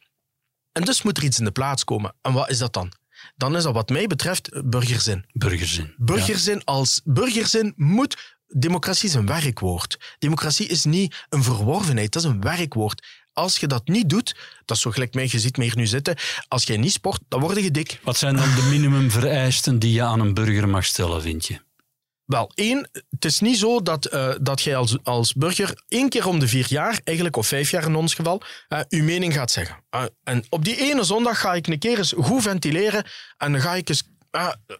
[0.72, 2.14] En dus moet er iets in de plaats komen.
[2.22, 2.92] En wat is dat dan?
[3.36, 5.24] Dan is dat wat mij betreft burgerzin.
[5.32, 5.94] Burgerzin.
[5.96, 8.36] Burgerzin als burgerzin moet.
[8.46, 10.16] Democratie is een werkwoord.
[10.18, 13.06] Democratie is niet een verworvenheid, dat is een werkwoord.
[13.32, 15.86] Als je dat niet doet, dat is zo gelijk mij, je ziet me hier nu
[15.86, 16.16] zitten.
[16.48, 18.00] Als jij niet sport, dan word je dik.
[18.02, 21.60] Wat zijn dan de minimumvereisten die je aan een burger mag stellen, vind je?
[22.32, 26.26] Wel, één, het is niet zo dat, eh, dat jij als, als burger één keer
[26.26, 29.50] om de vier jaar, eigenlijk of vijf jaar in ons geval, eh uw mening gaat
[29.50, 29.76] zeggen.
[29.90, 33.04] Eh, en op die ene zondag ga ik een keer eens goed ventileren
[33.36, 34.02] en dan ga ik eens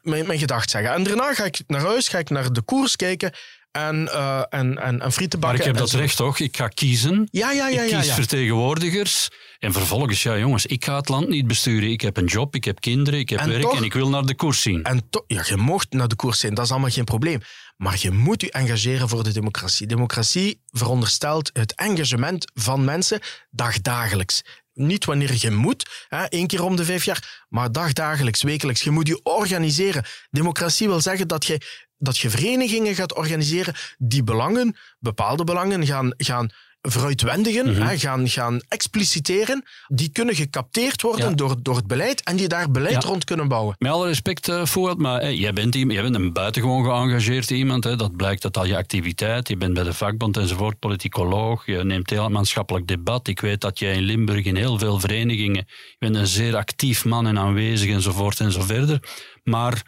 [0.03, 0.93] mijn, mijn gedacht zeggen.
[0.93, 3.33] En daarna ga ik naar huis, ga ik naar de koers kijken
[3.73, 5.69] en, eh en, en, en frieten Maar bakken.
[5.69, 6.39] ik heb dat recht toch?
[6.39, 7.29] Ik ga kiezen.
[7.31, 7.83] Ja, ja, ja.
[7.83, 8.15] ik ja, kies ja.
[8.15, 9.29] vertegenwoordigers.
[9.59, 11.91] En vervolgens, ja jongens, ik ga het land niet besturen.
[11.91, 14.09] Ik heb een job, ik heb kinderen, ik heb En werk toch- en ik wil
[14.09, 14.83] naar de koers zien.
[14.83, 17.41] En toch, ja, je mocht naar de koers zijn, dat is allemaal geen probleem.
[17.77, 19.87] Maar je moet je engageren voor de democratie.
[19.87, 24.43] Democratie veronderstelt het engagement van mensen dagdagelijks.
[24.75, 28.83] Niet wanneer je moet, hè, één keer om de vijf jaar, maar dagdagelijks, wekelijks.
[28.83, 30.05] Je moet je organiseren.
[30.31, 31.61] Democratie wil zeggen dat je,
[32.03, 36.51] dat je verenigingen gaat organiseren die belangen, bepaalde belangen, gaan, gaan
[36.89, 39.65] veruitwendigen, hè, gaan, gaan expliciteren.
[39.89, 41.35] Die kunnen gecapteerd worden Ja.
[41.35, 43.09] door, door het beleid en die daar beleid Ja.
[43.09, 43.75] rond kunnen bouwen.
[43.79, 47.85] Met alle respect, eh Fuad, maar hey, jij, bent jij bent een buitengewoon geëngageerd iemand.
[47.85, 47.97] Hè.
[47.97, 49.49] Dat blijkt uit al je activiteit.
[49.49, 51.67] Je bent bij de vakbond enzovoort, politicoloog.
[51.67, 53.29] Je neemt deel aan het maatschappelijk debat.
[53.29, 55.65] Ik weet dat jij in Limburg in heel veel verenigingen...
[55.67, 59.03] Je bent een zeer actief man en aanwezig enzovoort en zo verder.
[59.45, 59.83] Maar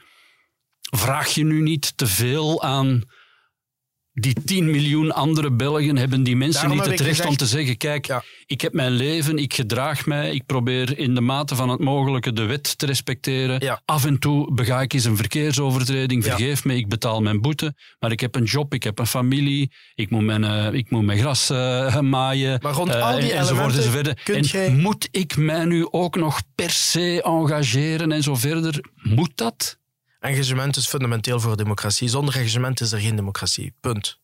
[0.96, 3.02] vraag je nu niet te veel aan...
[4.20, 7.76] Die 10 miljoen andere Belgen hebben die mensen Daarom niet het recht om te zeggen:
[7.76, 8.22] kijk, Ja.
[8.46, 12.32] ik heb mijn leven, ik gedraag mij, ik probeer in de mate van het mogelijke
[12.32, 13.60] de wet te respecteren.
[13.60, 13.80] Ja.
[13.84, 16.30] Af en toe bega ik eens een verkeersovertreding, Ja.
[16.30, 17.74] vergeef me, ik betaal mijn boete.
[17.98, 21.04] Maar ik heb een job, ik heb een familie, ik moet mijn, eh, ik moet
[21.04, 22.58] mijn gras eh, maaien.
[22.62, 26.42] Maar rond eh, al die enzovoort kunt En jij- moet ik mij nu ook nog
[26.54, 28.84] per se engageren en zo verder?
[29.02, 29.78] Moet dat?
[30.24, 32.08] Engagement is fundamenteel voor democratie.
[32.08, 33.74] Zonder engagement is er geen democratie.
[33.80, 34.18] Punt.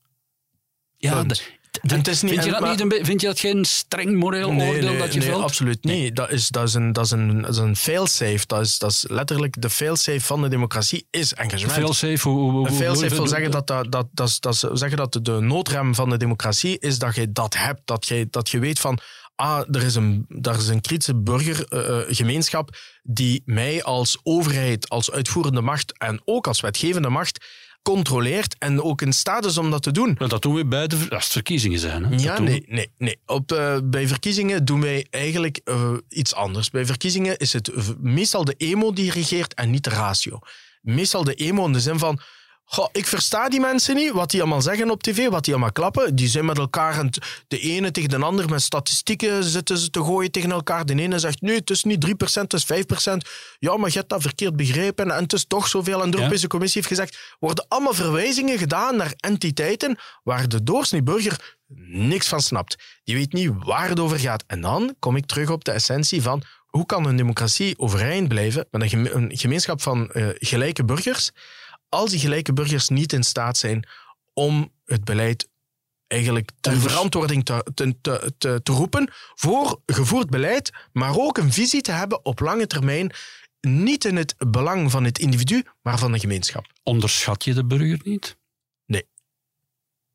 [0.96, 1.26] Ja, Punt.
[1.28, 4.98] niet- vind, je dat maar- niet een be- vind je dat geen streng moreel oordeel
[4.98, 6.16] dat je nee, absoluut niet.
[6.16, 8.40] Dat is, dat is een, dat is een, dat is een failsafe.
[8.46, 11.72] Dat is, dat is letterlijk de failsafe van de democratie is engagement.
[11.72, 15.40] Failsafe, hoe, hoe, een failsafe hoe- wil zeggen dat, dat, dat, dat, zeggen dat de
[15.40, 17.80] noodrem van de democratie is dat je dat hebt.
[17.84, 18.98] Dat je, dat je weet van
[19.40, 25.60] ah, er is een, daar is een kritische burgergemeenschap die mij als overheid, als uitvoerende
[25.60, 27.44] macht en ook als wetgevende macht
[27.82, 30.14] controleert en ook in staat is om dat te doen.
[30.28, 32.04] Dat doen we bij de als het verkiezingen zijn.
[32.04, 32.16] Hè?
[32.16, 33.18] Ja, nee, nee, nee.
[33.26, 36.70] Op, eh, bij verkiezingen doen wij eigenlijk eh, iets anders.
[36.70, 40.38] Bij verkiezingen is het meestal de emo die regeert en niet de ratio.
[40.80, 42.20] Meestal de emo in de zin van...
[42.72, 45.72] Goh, ik versta die mensen niet, wat die allemaal zeggen op tv, wat die allemaal
[45.72, 46.14] klappen.
[46.14, 47.04] Die zijn met elkaar,
[47.48, 50.86] de ene tegen de ander, met statistieken zitten ze te gooien tegen elkaar.
[50.86, 53.16] De ene zegt, nee, het is niet 3%, het is 5%.
[53.58, 56.02] Ja, maar je hebt dat verkeerd begrepen en het is toch zoveel.
[56.02, 56.22] En de Ja.
[56.22, 61.56] Europese Commissie heeft gezegd, worden allemaal verwijzingen gedaan naar entiteiten waar de doorsnee burger
[61.86, 62.76] niks van snapt.
[63.04, 64.44] Die weet niet waar het over gaat.
[64.46, 68.66] En dan kom ik terug op de essentie van hoe kan een democratie overeind blijven
[68.70, 71.30] met een gemeenschap van eh, gelijke burgers,
[71.90, 73.88] als die gelijke burgers niet in staat zijn
[74.32, 75.48] om het beleid
[76.06, 77.96] eigenlijk ter verantwoording te, te,
[78.38, 83.12] te, te, roepen voor gevoerd beleid, maar ook een visie te hebben op lange termijn,
[83.60, 86.66] niet in het belang van het individu, maar van de gemeenschap.
[86.82, 88.38] Onderschat je de burger niet?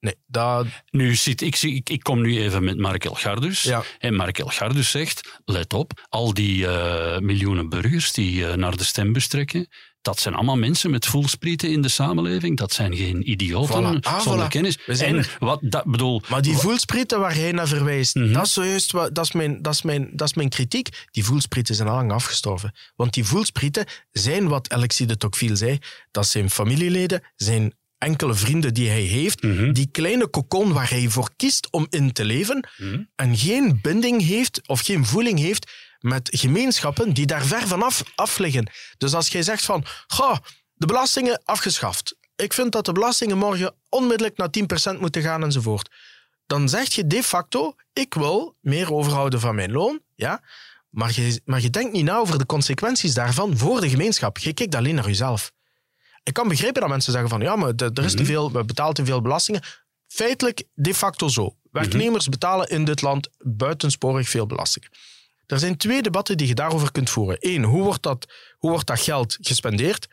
[0.06, 0.68] Nee, dat...
[0.90, 3.62] Nu zit, ik, zie, ik, ik kom nu even met Mark Elgardus.
[3.62, 3.84] Ja.
[4.00, 8.84] En Mark Elgardus zegt, let op, al die eh, miljoenen burgers die eh, naar de
[8.84, 9.68] stembus trekken,
[10.06, 12.58] dat zijn allemaal mensen met voelsprieten in de samenleving.
[12.58, 14.00] Dat zijn geen idioten Voilà.
[14.02, 14.50] Ah, zonder voilà.
[14.50, 14.78] kennis.
[14.86, 15.36] We zijn en er.
[15.40, 18.34] wat dat bedoel, Maar die voelsprieten waar hij naar verwijst, Mhm.
[18.34, 21.06] dat is zojuist wat, dat is, mijn, dat, is mijn, dat is mijn kritiek.
[21.12, 22.74] Die voelsprieten zijn al lang afgestorven.
[22.96, 25.78] Want die voelsprieten zijn wat Alexis de Tocqueville zei.
[26.12, 29.44] Dat zijn familieleden, zijn enkele vrienden die hij heeft.
[29.44, 29.72] Mhm.
[29.74, 32.68] Die kleine kokon waar hij voor kiest om in te leven.
[32.78, 33.02] Mhm.
[33.16, 35.72] En geen binding heeft of geen voeling heeft
[36.06, 38.72] met gemeenschappen die daar ver vanaf af liggen.
[38.98, 40.42] Dus als jij zegt van, ga,
[40.74, 42.16] de belastingen afgeschaft.
[42.36, 44.50] Ik vind dat de belastingen morgen onmiddellijk naar
[44.96, 45.90] 10% moeten gaan enzovoort.
[46.46, 50.42] Dan zeg je de facto, ik wil meer overhouden van mijn loon, ja,
[50.90, 54.38] maar je, maar je denkt niet na over de consequenties daarvan voor de gemeenschap.
[54.38, 55.52] Je kijkt alleen naar jezelf.
[56.24, 58.94] Ik kan begrijpen dat mensen zeggen van, ja, maar er is te veel, we betalen
[58.94, 59.62] te veel belastingen.
[60.08, 61.56] Feitelijk de facto zo.
[61.72, 64.86] Werknemers betalen in dit land buitensporig veel belasting.
[65.48, 67.38] Er zijn twee debatten die je daarover kunt voeren.
[67.40, 70.08] Eén, hoe wordt dat, hoe wordt dat geld gespendeerd?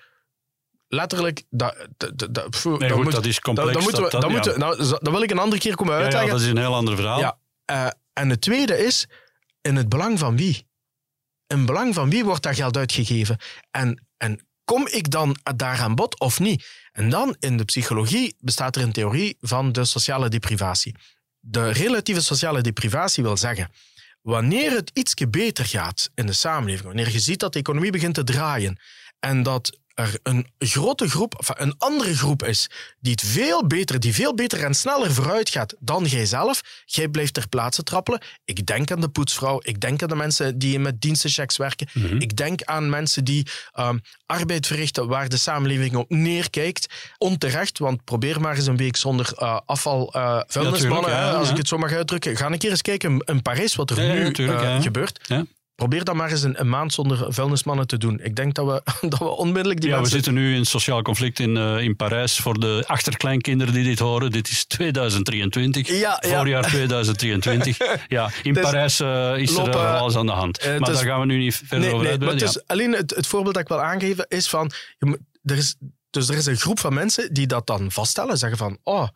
[0.88, 4.21] Letterlijk, dat, dat, dat, dat, pff, Nee, goed, dat is complex, Dat, moeten we, dat-
[4.21, 4.37] dat ja.
[4.37, 6.31] moeten we- nou, dat wil ik een andere keer komen ja, ja, uitleggen.
[6.33, 7.18] dat is een heel ander verhaal.
[7.18, 9.07] Ja, eh, en het tweede is,
[9.61, 10.66] in het belang van wie?
[11.47, 13.38] In het belang van wie wordt dat geld uitgegeven?
[13.71, 16.66] En, en kom ik dan daar aan bod of niet?
[16.92, 20.95] En dan, in de psychologie, bestaat er een theorie van de sociale deprivatie.
[21.40, 23.71] De relatieve sociale deprivatie wil zeggen,
[24.22, 28.14] wanneer het ietsje beter gaat in de samenleving, wanneer je ziet dat de economie begint
[28.14, 28.78] te draaien
[29.18, 34.00] en dat er een grote groep, of een andere groep is, die het veel beter,
[34.00, 38.20] die veel beter en sneller vooruit gaat dan jijzelf, jij blijft ter plaatse trappelen.
[38.44, 42.16] Ik denk aan de poetsvrouw, ik denk aan de mensen die met dienstenchecks werken, Mhm.
[42.16, 46.87] ik denk aan mensen die ehm, arbeid verrichten waar de samenleving op neerkijkt.
[47.18, 50.11] Onterecht, want probeer maar eens een week zonder eh, afval
[51.09, 51.52] ja, hè, als ja.
[51.52, 52.37] ik het zo mag uitdrukken.
[52.37, 54.81] Ga een keer eens kijken in Parijs wat er nu ja.
[54.81, 55.28] gebeurt.
[55.74, 58.20] Probeer dan maar eens een, een maand zonder vuilnismannen te doen.
[58.22, 61.38] Ik denk dat we, dat we onmiddellijk die Ja, we zitten nu in sociaal conflict
[61.38, 62.37] in, eh, in Parijs.
[62.38, 65.88] Voor de achterkleinkinderen die dit horen, dit is 2023.
[65.88, 66.37] Ja, ja.
[66.37, 67.78] Voorjaar 2023.
[68.08, 70.64] ja, in Dus Parijs eh, is lopen- er alles aan de hand.
[70.64, 73.26] maar dus- daar gaan we nu niet verder Nee, over nee, is alleen het, het
[73.26, 74.70] voorbeeld dat ik wil aangeven is van...
[75.42, 75.76] Er is,
[76.11, 78.38] dus er is een groep van mensen die dat dan vaststellen.
[78.38, 79.08] Zeggen van, oh,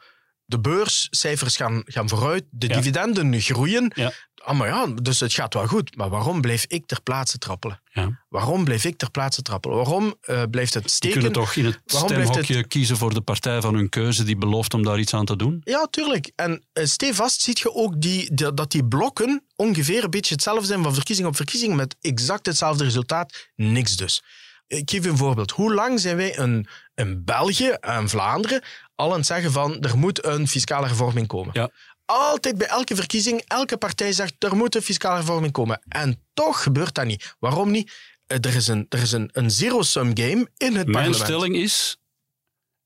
[0.46, 2.74] de beurscijfers gaan, gaan vooruit, de Ja.
[2.76, 3.92] dividenden groeien.
[3.94, 4.12] Ja.
[4.44, 5.96] Ah, maar ja, dus het gaat wel goed.
[5.96, 7.80] Maar waarom blijf ik ter plaatse trappelen?
[7.92, 8.24] Ja.
[8.28, 9.76] Waarom blijf ik ter plaatse trappelen?
[9.76, 11.16] Waarom eh, blijft het Die steken?
[11.20, 14.74] kunnen toch in het Waarom stemhokje kiezen voor de partij van hun keuze die belooft
[14.74, 15.60] om daar iets aan te doen?
[15.64, 16.30] Ja, tuurlijk.
[16.36, 20.66] En uh, stevast ziet je ook die, die- dat die blokken ongeveer een beetje hetzelfde
[20.66, 23.48] zijn van verkiezing op verkiezing met exact hetzelfde resultaat.
[23.56, 24.22] Niks dus.
[24.66, 25.50] Ik geef een voorbeeld.
[25.50, 28.62] Hoe lang zijn wij in, in België en Vlaanderen
[28.94, 31.50] al aan het zeggen van er moet een fiscale hervorming komen?
[31.52, 31.70] Ja.
[32.04, 35.82] Altijd bij elke verkiezing, elke partij zegt er moet een fiscale hervorming komen.
[35.88, 37.36] En toch gebeurt dat niet.
[37.38, 37.92] Waarom niet?
[38.26, 41.16] Eh, Er is een, er is een, een zero-sum game in het Mijn parlement.
[41.16, 41.96] stelling is,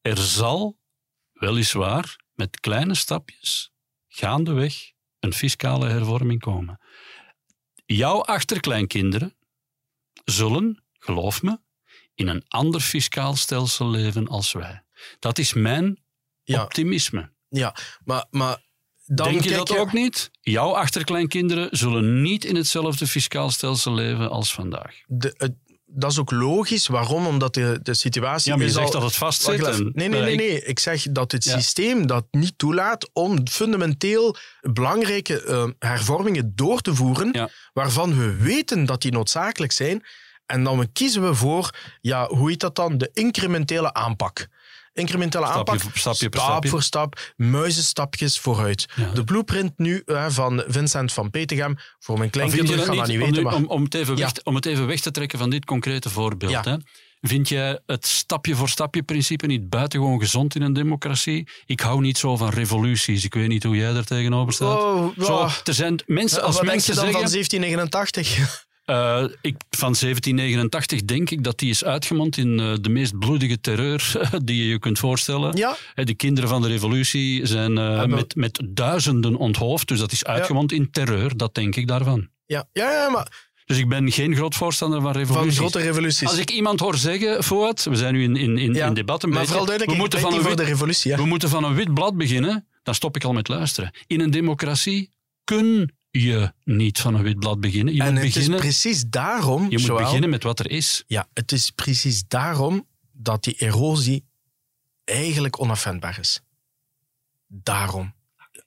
[0.00, 0.78] er zal
[1.32, 3.72] weliswaar met kleine stapjes
[4.08, 4.74] gaandeweg
[5.18, 6.80] een fiscale hervorming komen.
[7.86, 9.36] Jouw achterkleinkinderen
[10.24, 11.58] zullen, geloof me,
[12.20, 14.82] in een ander fiscaal stelsel leven als wij.
[15.18, 15.98] Dat is mijn
[16.42, 16.62] Ja.
[16.62, 17.30] optimisme.
[17.48, 18.68] Ja, maar, maar
[19.06, 20.30] dan Denk je dat ook niet?
[20.40, 24.94] Jouw achterkleinkinderen zullen niet in hetzelfde fiscaal stelsel leven als vandaag.
[25.06, 25.54] de,
[25.92, 26.86] dat is ook logisch.
[26.86, 27.26] Waarom?
[27.26, 28.50] Omdat de, de situatie.
[28.50, 29.00] Ja, maar je is zegt al...
[29.00, 29.66] dat het vastzit.
[29.66, 30.64] En- Nee, nee, nee, ik- nee.
[30.64, 31.52] Ik zeg dat het Ja.
[31.58, 37.48] systeem dat niet toelaat om fundamenteel belangrijke eh, hervormingen door te voeren, Ja.
[37.72, 40.04] waarvan we weten dat die noodzakelijk zijn.
[40.50, 41.70] En dan kiezen we voor,
[42.00, 42.98] ja, hoe heet dat dan?
[42.98, 44.48] De incrementele aanpak.
[44.92, 46.68] Incrementele Stapje aanpak, voor stapje stap stapje.
[46.68, 48.86] voor stap, muizenstapjes vooruit.
[48.96, 49.10] Ja.
[49.10, 53.42] De blueprint nu eh, van Vincent van Petegem, voor mijn kleinkinderen gaan dat niet, weten,
[53.42, 53.54] maar...
[53.54, 54.22] om, om, het even Ja.
[54.22, 56.52] weg, om het even weg te trekken van dit concrete voorbeeld.
[56.52, 56.62] Ja.
[56.62, 56.76] Hè?
[57.20, 61.48] Vind jij het stapje voor stapje principe niet buitengewoon gezond in een democratie?
[61.66, 63.24] Ik hou niet zo van revoluties.
[63.24, 64.78] Ik weet niet hoe jij daar tegenover staat.
[64.78, 67.22] Oh, Zo, er zijn mensen, als Wat denk mensen je dan zeggen...
[67.22, 68.68] van 1789?
[68.90, 73.60] Eh, ik, van 1789 denk ik dat die is uitgemond in eh, de meest bloedige
[73.60, 74.12] terreur
[74.44, 75.56] die je je kunt voorstellen.
[75.56, 77.72] ja, Eh, De kinderen van de revolutie zijn
[78.10, 82.28] met, met duizenden onthoofd, dus dat is uitgemond in terreur, dat denk ik daarvan.
[82.46, 85.58] ja, ja, ja, maar Dus ik ben geen groot voorstander van van revoluties.
[85.58, 86.28] grote revoluties.
[86.28, 89.22] Als ik iemand hoor zeggen, Fuad, we zijn nu in, in, in, Ja, in debat
[89.22, 91.16] een maar beetje, vooral we moeten, van een wit, de revolutie.
[91.16, 93.90] We moeten van een wit blad beginnen, dan stop ik al met luisteren.
[94.06, 95.10] In een democratie
[95.44, 97.94] kun je niet van een wit blad beginnen.
[97.94, 101.04] Je En moet, het is beginnen, precies daarom, je moet beginnen met wat er is.
[101.06, 104.28] Ja, het is precies daarom dat die erosie
[105.04, 106.40] eigenlijk onafwendbaar is.
[107.46, 108.14] Daarom.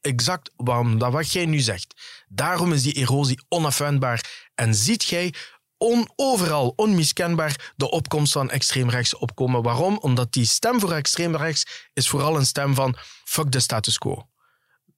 [0.01, 2.01] Exact waarom, dat wat jij nu zegt.
[2.27, 4.49] Daarom is die erosie onafwendbaar.
[4.55, 5.33] En ziet jij
[5.77, 9.63] on, overal onmiskenbaar de opkomst van extreemrechts opkomen.
[9.63, 9.97] Waarom?
[9.97, 14.27] Omdat die stem voor extreemrechts is vooral een stem van fuck de status quo.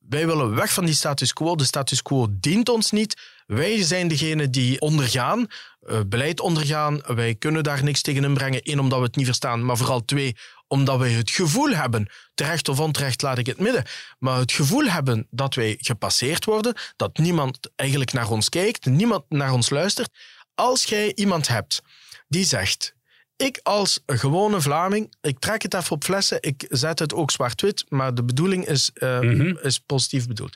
[0.10, 1.56] Wij willen weg van die status quo.
[1.56, 3.22] De status quo dient ons niet.
[3.45, 5.47] Wij zijn degene die ondergaan,
[5.80, 7.01] eh, beleid ondergaan.
[7.06, 8.60] Wij kunnen daar niks tegen inbrengen.
[8.64, 9.66] Eén, omdat we het niet verstaan.
[9.66, 10.36] Maar vooral twee,
[10.68, 13.86] omdat wij het gevoel hebben, terecht of onterecht laat ik het midden,
[14.20, 19.24] maar het gevoel hebben dat wij gepasseerd worden, dat niemand eigenlijk naar ons kijkt, niemand
[19.30, 20.10] naar ons luistert.
[20.56, 21.82] Als jij iemand hebt
[22.28, 22.94] die zegt,
[23.38, 27.86] ik als gewone Vlaming, ik trek het even op flessen, ik zet het ook zwart-wit,
[27.89, 29.57] maar de bedoeling is, eh, Mhm.
[29.61, 30.55] is positief bedoeld.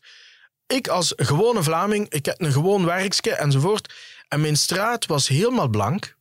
[0.67, 3.93] Ik als gewone Vlaming, ik heb een gewoon werkske enzovoort,
[4.27, 6.15] en mijn straat was helemaal blank,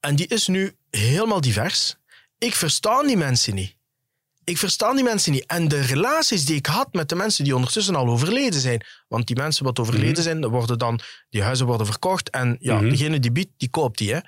[0.00, 1.96] en die is nu helemaal divers.
[2.38, 3.74] Ik verstaan die mensen niet.
[4.44, 5.46] Ik verstaan die mensen niet.
[5.46, 9.26] En de relaties die ik had met de mensen die ondertussen al overleden zijn, want
[9.26, 10.22] die mensen wat overleden Mhm.
[10.22, 11.00] zijn, worden dan,
[11.30, 12.88] die huizen worden verkocht en ja, Mhm.
[12.88, 14.12] degene die biedt, die koopt die.
[14.14, 14.20] Hè.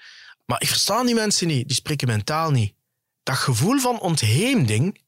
[0.44, 2.74] Maar ik verstaan die mensen niet, die spreken mentaal niet.
[3.22, 5.00] Dat gevoel van ontheemding,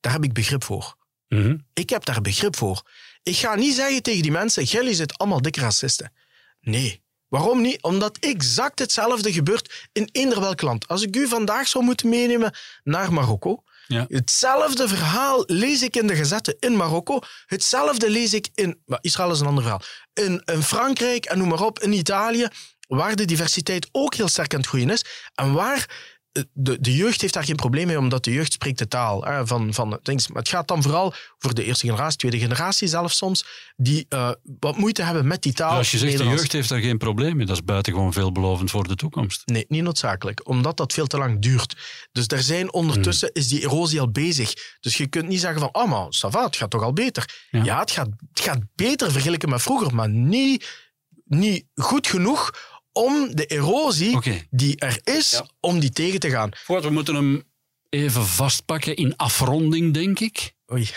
[0.00, 0.96] daar heb ik begrip voor.
[1.28, 1.56] Mhm.
[1.74, 2.82] Ik heb daar begrip voor.
[3.22, 6.12] Ik ga niet zeggen tegen die mensen, jullie zijn allemaal dikke racisten.
[6.60, 7.02] Nee.
[7.28, 7.82] Waarom niet?
[7.82, 10.88] Omdat exact hetzelfde gebeurt in eender welk land.
[10.88, 14.04] Als ik u vandaag zou moeten meenemen naar Marokko, Ja.
[14.08, 18.82] hetzelfde verhaal lees ik in de Gazette in Marokko, hetzelfde lees ik in...
[19.00, 19.82] Israël is een ander verhaal.
[20.12, 22.48] In, in Frankrijk en noem maar op, in Italië,
[22.96, 25.88] waar de diversiteit ook heel sterk aan het groeien is en waar
[26.32, 29.24] eh, de, de jeugd heeft daar geen probleem mee, omdat de jeugd spreekt de taal
[29.24, 30.28] hè, van, van things.
[30.28, 33.44] Maar het gaat dan vooral voor de eerste generatie, tweede generatie zelfs soms,
[33.76, 35.70] die eh, wat moeite hebben met die taal.
[35.70, 38.70] Ja, als je zegt de jeugd heeft daar geen probleem mee, dat is buitengewoon veelbelovend
[38.70, 39.42] voor de toekomst.
[39.44, 41.76] Nee, niet noodzakelijk, omdat dat veel te lang duurt.
[42.12, 44.54] Dus er zijn ondertussen, is die erosie al bezig.
[44.80, 47.46] Dus je kunt niet zeggen van, oh maar, het gaat toch al beter.
[47.50, 47.64] Ja.
[47.64, 50.88] Ja, het, gaat, het gaat beter vergeleken met vroeger, maar niet,
[51.24, 52.50] niet goed genoeg
[52.92, 54.18] om de erosie
[54.50, 55.46] die er is, Ja.
[55.60, 56.50] om die tegen te gaan.
[56.64, 57.42] Voort, we moeten hem
[57.88, 60.52] even vastpakken in afronding, denk ik.
[60.72, 60.82] Oei,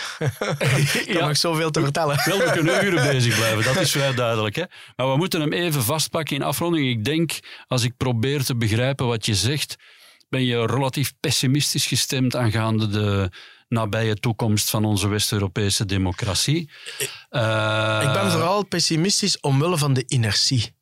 [0.59, 1.27] ik heb Ja.
[1.27, 2.21] nog zoveel te vertellen.
[2.25, 4.55] Wel, we kunnen uren bezig blijven, dat is vrij duidelijk.
[4.55, 4.63] Hè?
[4.95, 6.89] Maar we moeten hem even vastpakken in afronding.
[6.89, 9.75] Ik denk, als ik probeer te begrijpen wat je zegt,
[10.29, 13.29] ben je relatief pessimistisch gestemd aangaande de
[13.67, 16.69] nabije toekomst van onze West-Europese democratie.
[17.29, 20.75] Eh, Ik ben vooral pessimistisch omwille van de inertie.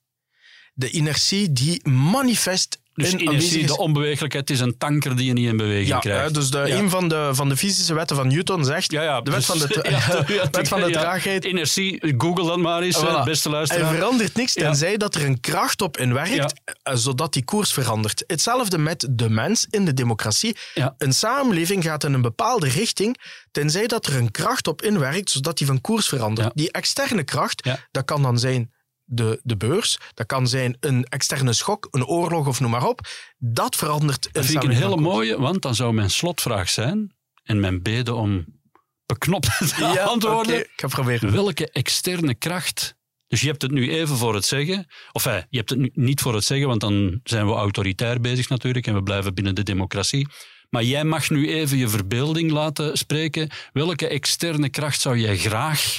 [0.74, 5.48] De inertie die manifest Dus in inertie, de onbewegelijkheid is een tanker die je niet
[5.48, 6.34] in beweging Ja, krijgt.
[6.34, 6.78] dus de, Ja.
[6.78, 8.92] een van de, van de fysische wetten van Newton zegt...
[8.92, 9.68] Ja, ja, de wet van de,
[10.28, 11.46] ja, wet van de traagheid...
[11.46, 13.24] Inertie, google dat maar eens, Voilà.
[13.24, 13.94] beste luisteraar.
[13.94, 16.54] verandert niks tenzij dat er een kracht op inwerkt,
[16.84, 18.24] eh, zodat die koers verandert.
[18.28, 20.56] Hetzelfde met de mens in de democratie.
[20.98, 23.18] Een samenleving gaat in een bepaalde richting,
[23.52, 26.52] tenzij dat er een kracht op inwerkt, zodat die van koers verandert.
[26.56, 28.72] Die externe kracht, dat kan dan zijn
[29.14, 33.08] de, de beurs, dat kan zijn een externe schok, een oorlog of noem maar op.
[33.38, 37.60] Dat verandert Dat vind ik een hele mooie, want dan zou mijn slotvraag zijn, en
[37.60, 38.46] mijn bede om
[39.06, 41.32] beknopt te ja, antwoorden, oké, ik ga proberen.
[41.32, 43.00] welke externe kracht...
[43.28, 44.88] Dus je hebt het nu even voor het zeggen.
[45.12, 48.22] Of hey, je hebt het nu niet voor het zeggen, want dan zijn we autoritair
[48.22, 50.28] bezig natuurlijk en we blijven binnen de democratie.
[50.70, 53.50] Maar jij mag nu even je verbeelding laten spreken.
[53.74, 55.98] Welke externe kracht zou jij graag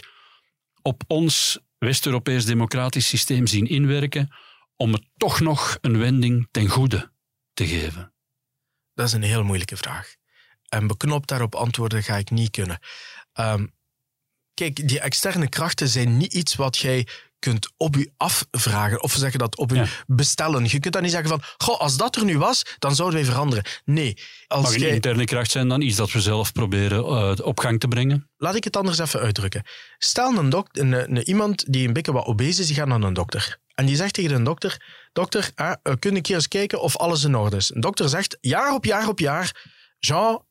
[0.82, 4.34] op ons West-Europees democratisch systeem zien inwerken
[4.76, 7.12] om het toch nog een wending ten goede
[7.52, 8.14] te geven?
[8.94, 10.14] Dat is een heel moeilijke vraag.
[10.68, 12.78] En beknopt daarop antwoorden ga ik niet kunnen.
[13.32, 13.66] Ehm,
[14.54, 17.08] kijk, die externe krachten zijn niet iets wat jij
[17.42, 19.02] kunt op u afvragen.
[19.02, 20.64] Of zeggen dat op u bestellen.
[20.64, 23.28] Je kunt dan niet zeggen van, goh, als dat er nu was, dan zouden wij
[23.28, 23.64] veranderen.
[23.84, 24.18] Nee.
[24.46, 24.90] Als Mag een jij...
[24.90, 28.30] interne kracht zijn dan iets dat we zelf proberen uh, op gang te brengen?
[28.36, 29.62] Laat ik het anders even uitdrukken.
[29.98, 33.12] Stel een, een, een, iemand die een beetje wat obese is, die gaat naar een
[33.12, 33.60] dokter.
[33.74, 34.82] En die zegt tegen de dokter,
[35.12, 37.74] dokter, eh, kun ik hier eens kijken of alles in orde is?
[37.74, 40.44] Een dokter zegt, jaar op jaar op jaar, Jean,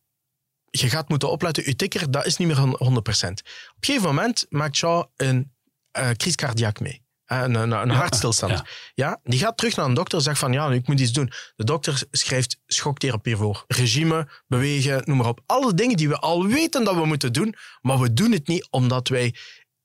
[0.71, 2.67] je gaat moeten opletten, je tikker, dat is niet meer 100%.
[2.77, 3.43] Op een
[3.79, 5.51] gegeven moment maakt Jean een
[5.99, 7.01] uh, crisis cardiac mee.
[7.25, 8.51] Een, een, een hartstilstand.
[8.51, 8.65] Ja.
[8.93, 9.19] ja.
[9.23, 11.31] die gaat terug naar een dokter en zegt van ja, ik moet iets doen.
[11.55, 13.63] De dokter schrijft schoktherapie voor.
[13.67, 15.41] Regime, bewegen, noem maar op.
[15.45, 18.67] Alle dingen die we al weten dat we moeten doen, maar we doen het niet
[18.69, 19.35] omdat wij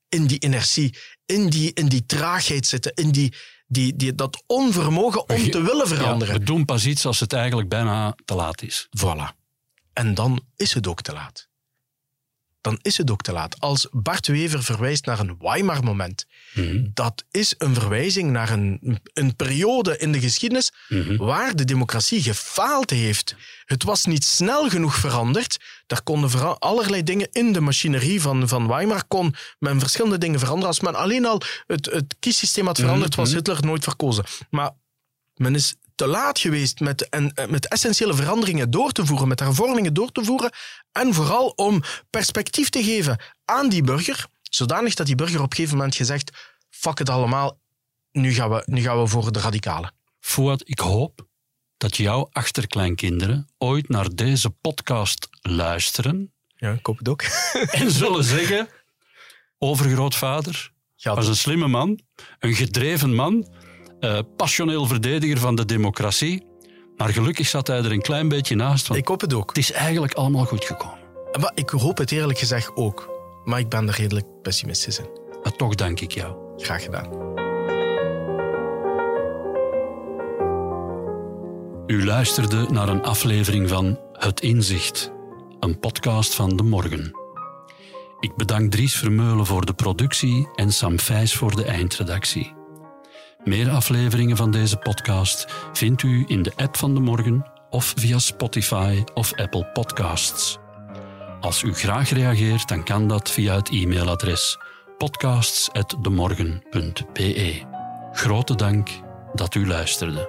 [0.08, 3.34] in die inertie, in die, in die traagheid zitten, in die,
[3.66, 6.34] die, die, dat onvermogen om te willen veranderen.
[6.34, 8.88] Ja, we doen pas iets als het eigenlijk bijna te laat is.
[8.98, 9.44] Voilà.
[9.92, 11.48] En dan is het ook te laat
[12.66, 13.60] dan is het ook te laat.
[13.60, 19.36] Als Bart Wever verwijst naar een Weimar-moment, mm dat is een verwijzing naar een, een
[19.36, 23.34] periode in de geschiedenis mm waar de democratie gefaald heeft.
[23.64, 25.56] Het was niet snel genoeg veranderd.
[25.86, 30.68] Daar konden allerlei dingen in de machinerie van, van Weimar kon men verschillende dingen veranderen.
[30.68, 33.36] Als men alleen al het, het kiessysteem had veranderd, was mhm.
[33.36, 34.24] Hitler nooit verkozen.
[34.50, 34.70] Maar
[35.34, 39.40] men is te laat geweest met, en, eh, met essentiële veranderingen door te voeren, met
[39.40, 40.52] hervormingen door te voeren.
[40.92, 45.56] En vooral om perspectief te geven aan die burger, zodanig dat die burger op een
[45.56, 46.30] gegeven moment gezegd:
[46.70, 47.58] fuck het allemaal,
[48.12, 49.94] nu gaan we, nu gaan we voor de radicalen.
[50.20, 51.26] Fouad, ik hoop
[51.76, 56.34] dat jouw achterkleinkinderen ooit naar deze podcast luisteren.
[56.56, 57.22] Ja, ik hoop het ook.
[57.80, 58.68] en zullen zeggen:
[59.58, 62.00] overgrootvader was een slimme man,
[62.38, 63.48] een gedreven man
[64.00, 66.46] uh, passioneel verdediger van de democratie.
[66.96, 68.90] Maar gelukkig zat hij er een klein beetje naast.
[68.90, 69.48] ik hoop het ook.
[69.48, 70.98] Het is eigenlijk allemaal goed gekomen.
[71.40, 73.14] Maar ik hoop het eerlijk gezegd ook.
[73.44, 75.08] Maar ik ben er redelijk pessimistisch in.
[75.42, 76.34] Maar toch dank ik jou.
[76.56, 77.34] Graag gedaan.
[81.86, 85.12] U luisterde naar een aflevering van Het Inzicht,
[85.60, 87.10] een podcast van De Morgen.
[88.20, 92.55] Ik bedank Dries Vermeulen voor de productie en Sam Vijs voor de eindredactie.
[93.46, 98.18] Meer afleveringen van deze podcast vindt u in de app van de morgen of via
[98.18, 100.58] Spotify of Apple Podcasts.
[101.40, 104.58] Als u graag reageert, dan kan dat via het e-mailadres
[104.98, 107.62] podcasts.demorgen.be.
[108.12, 108.88] Grote dank
[109.34, 110.28] dat u luisterde.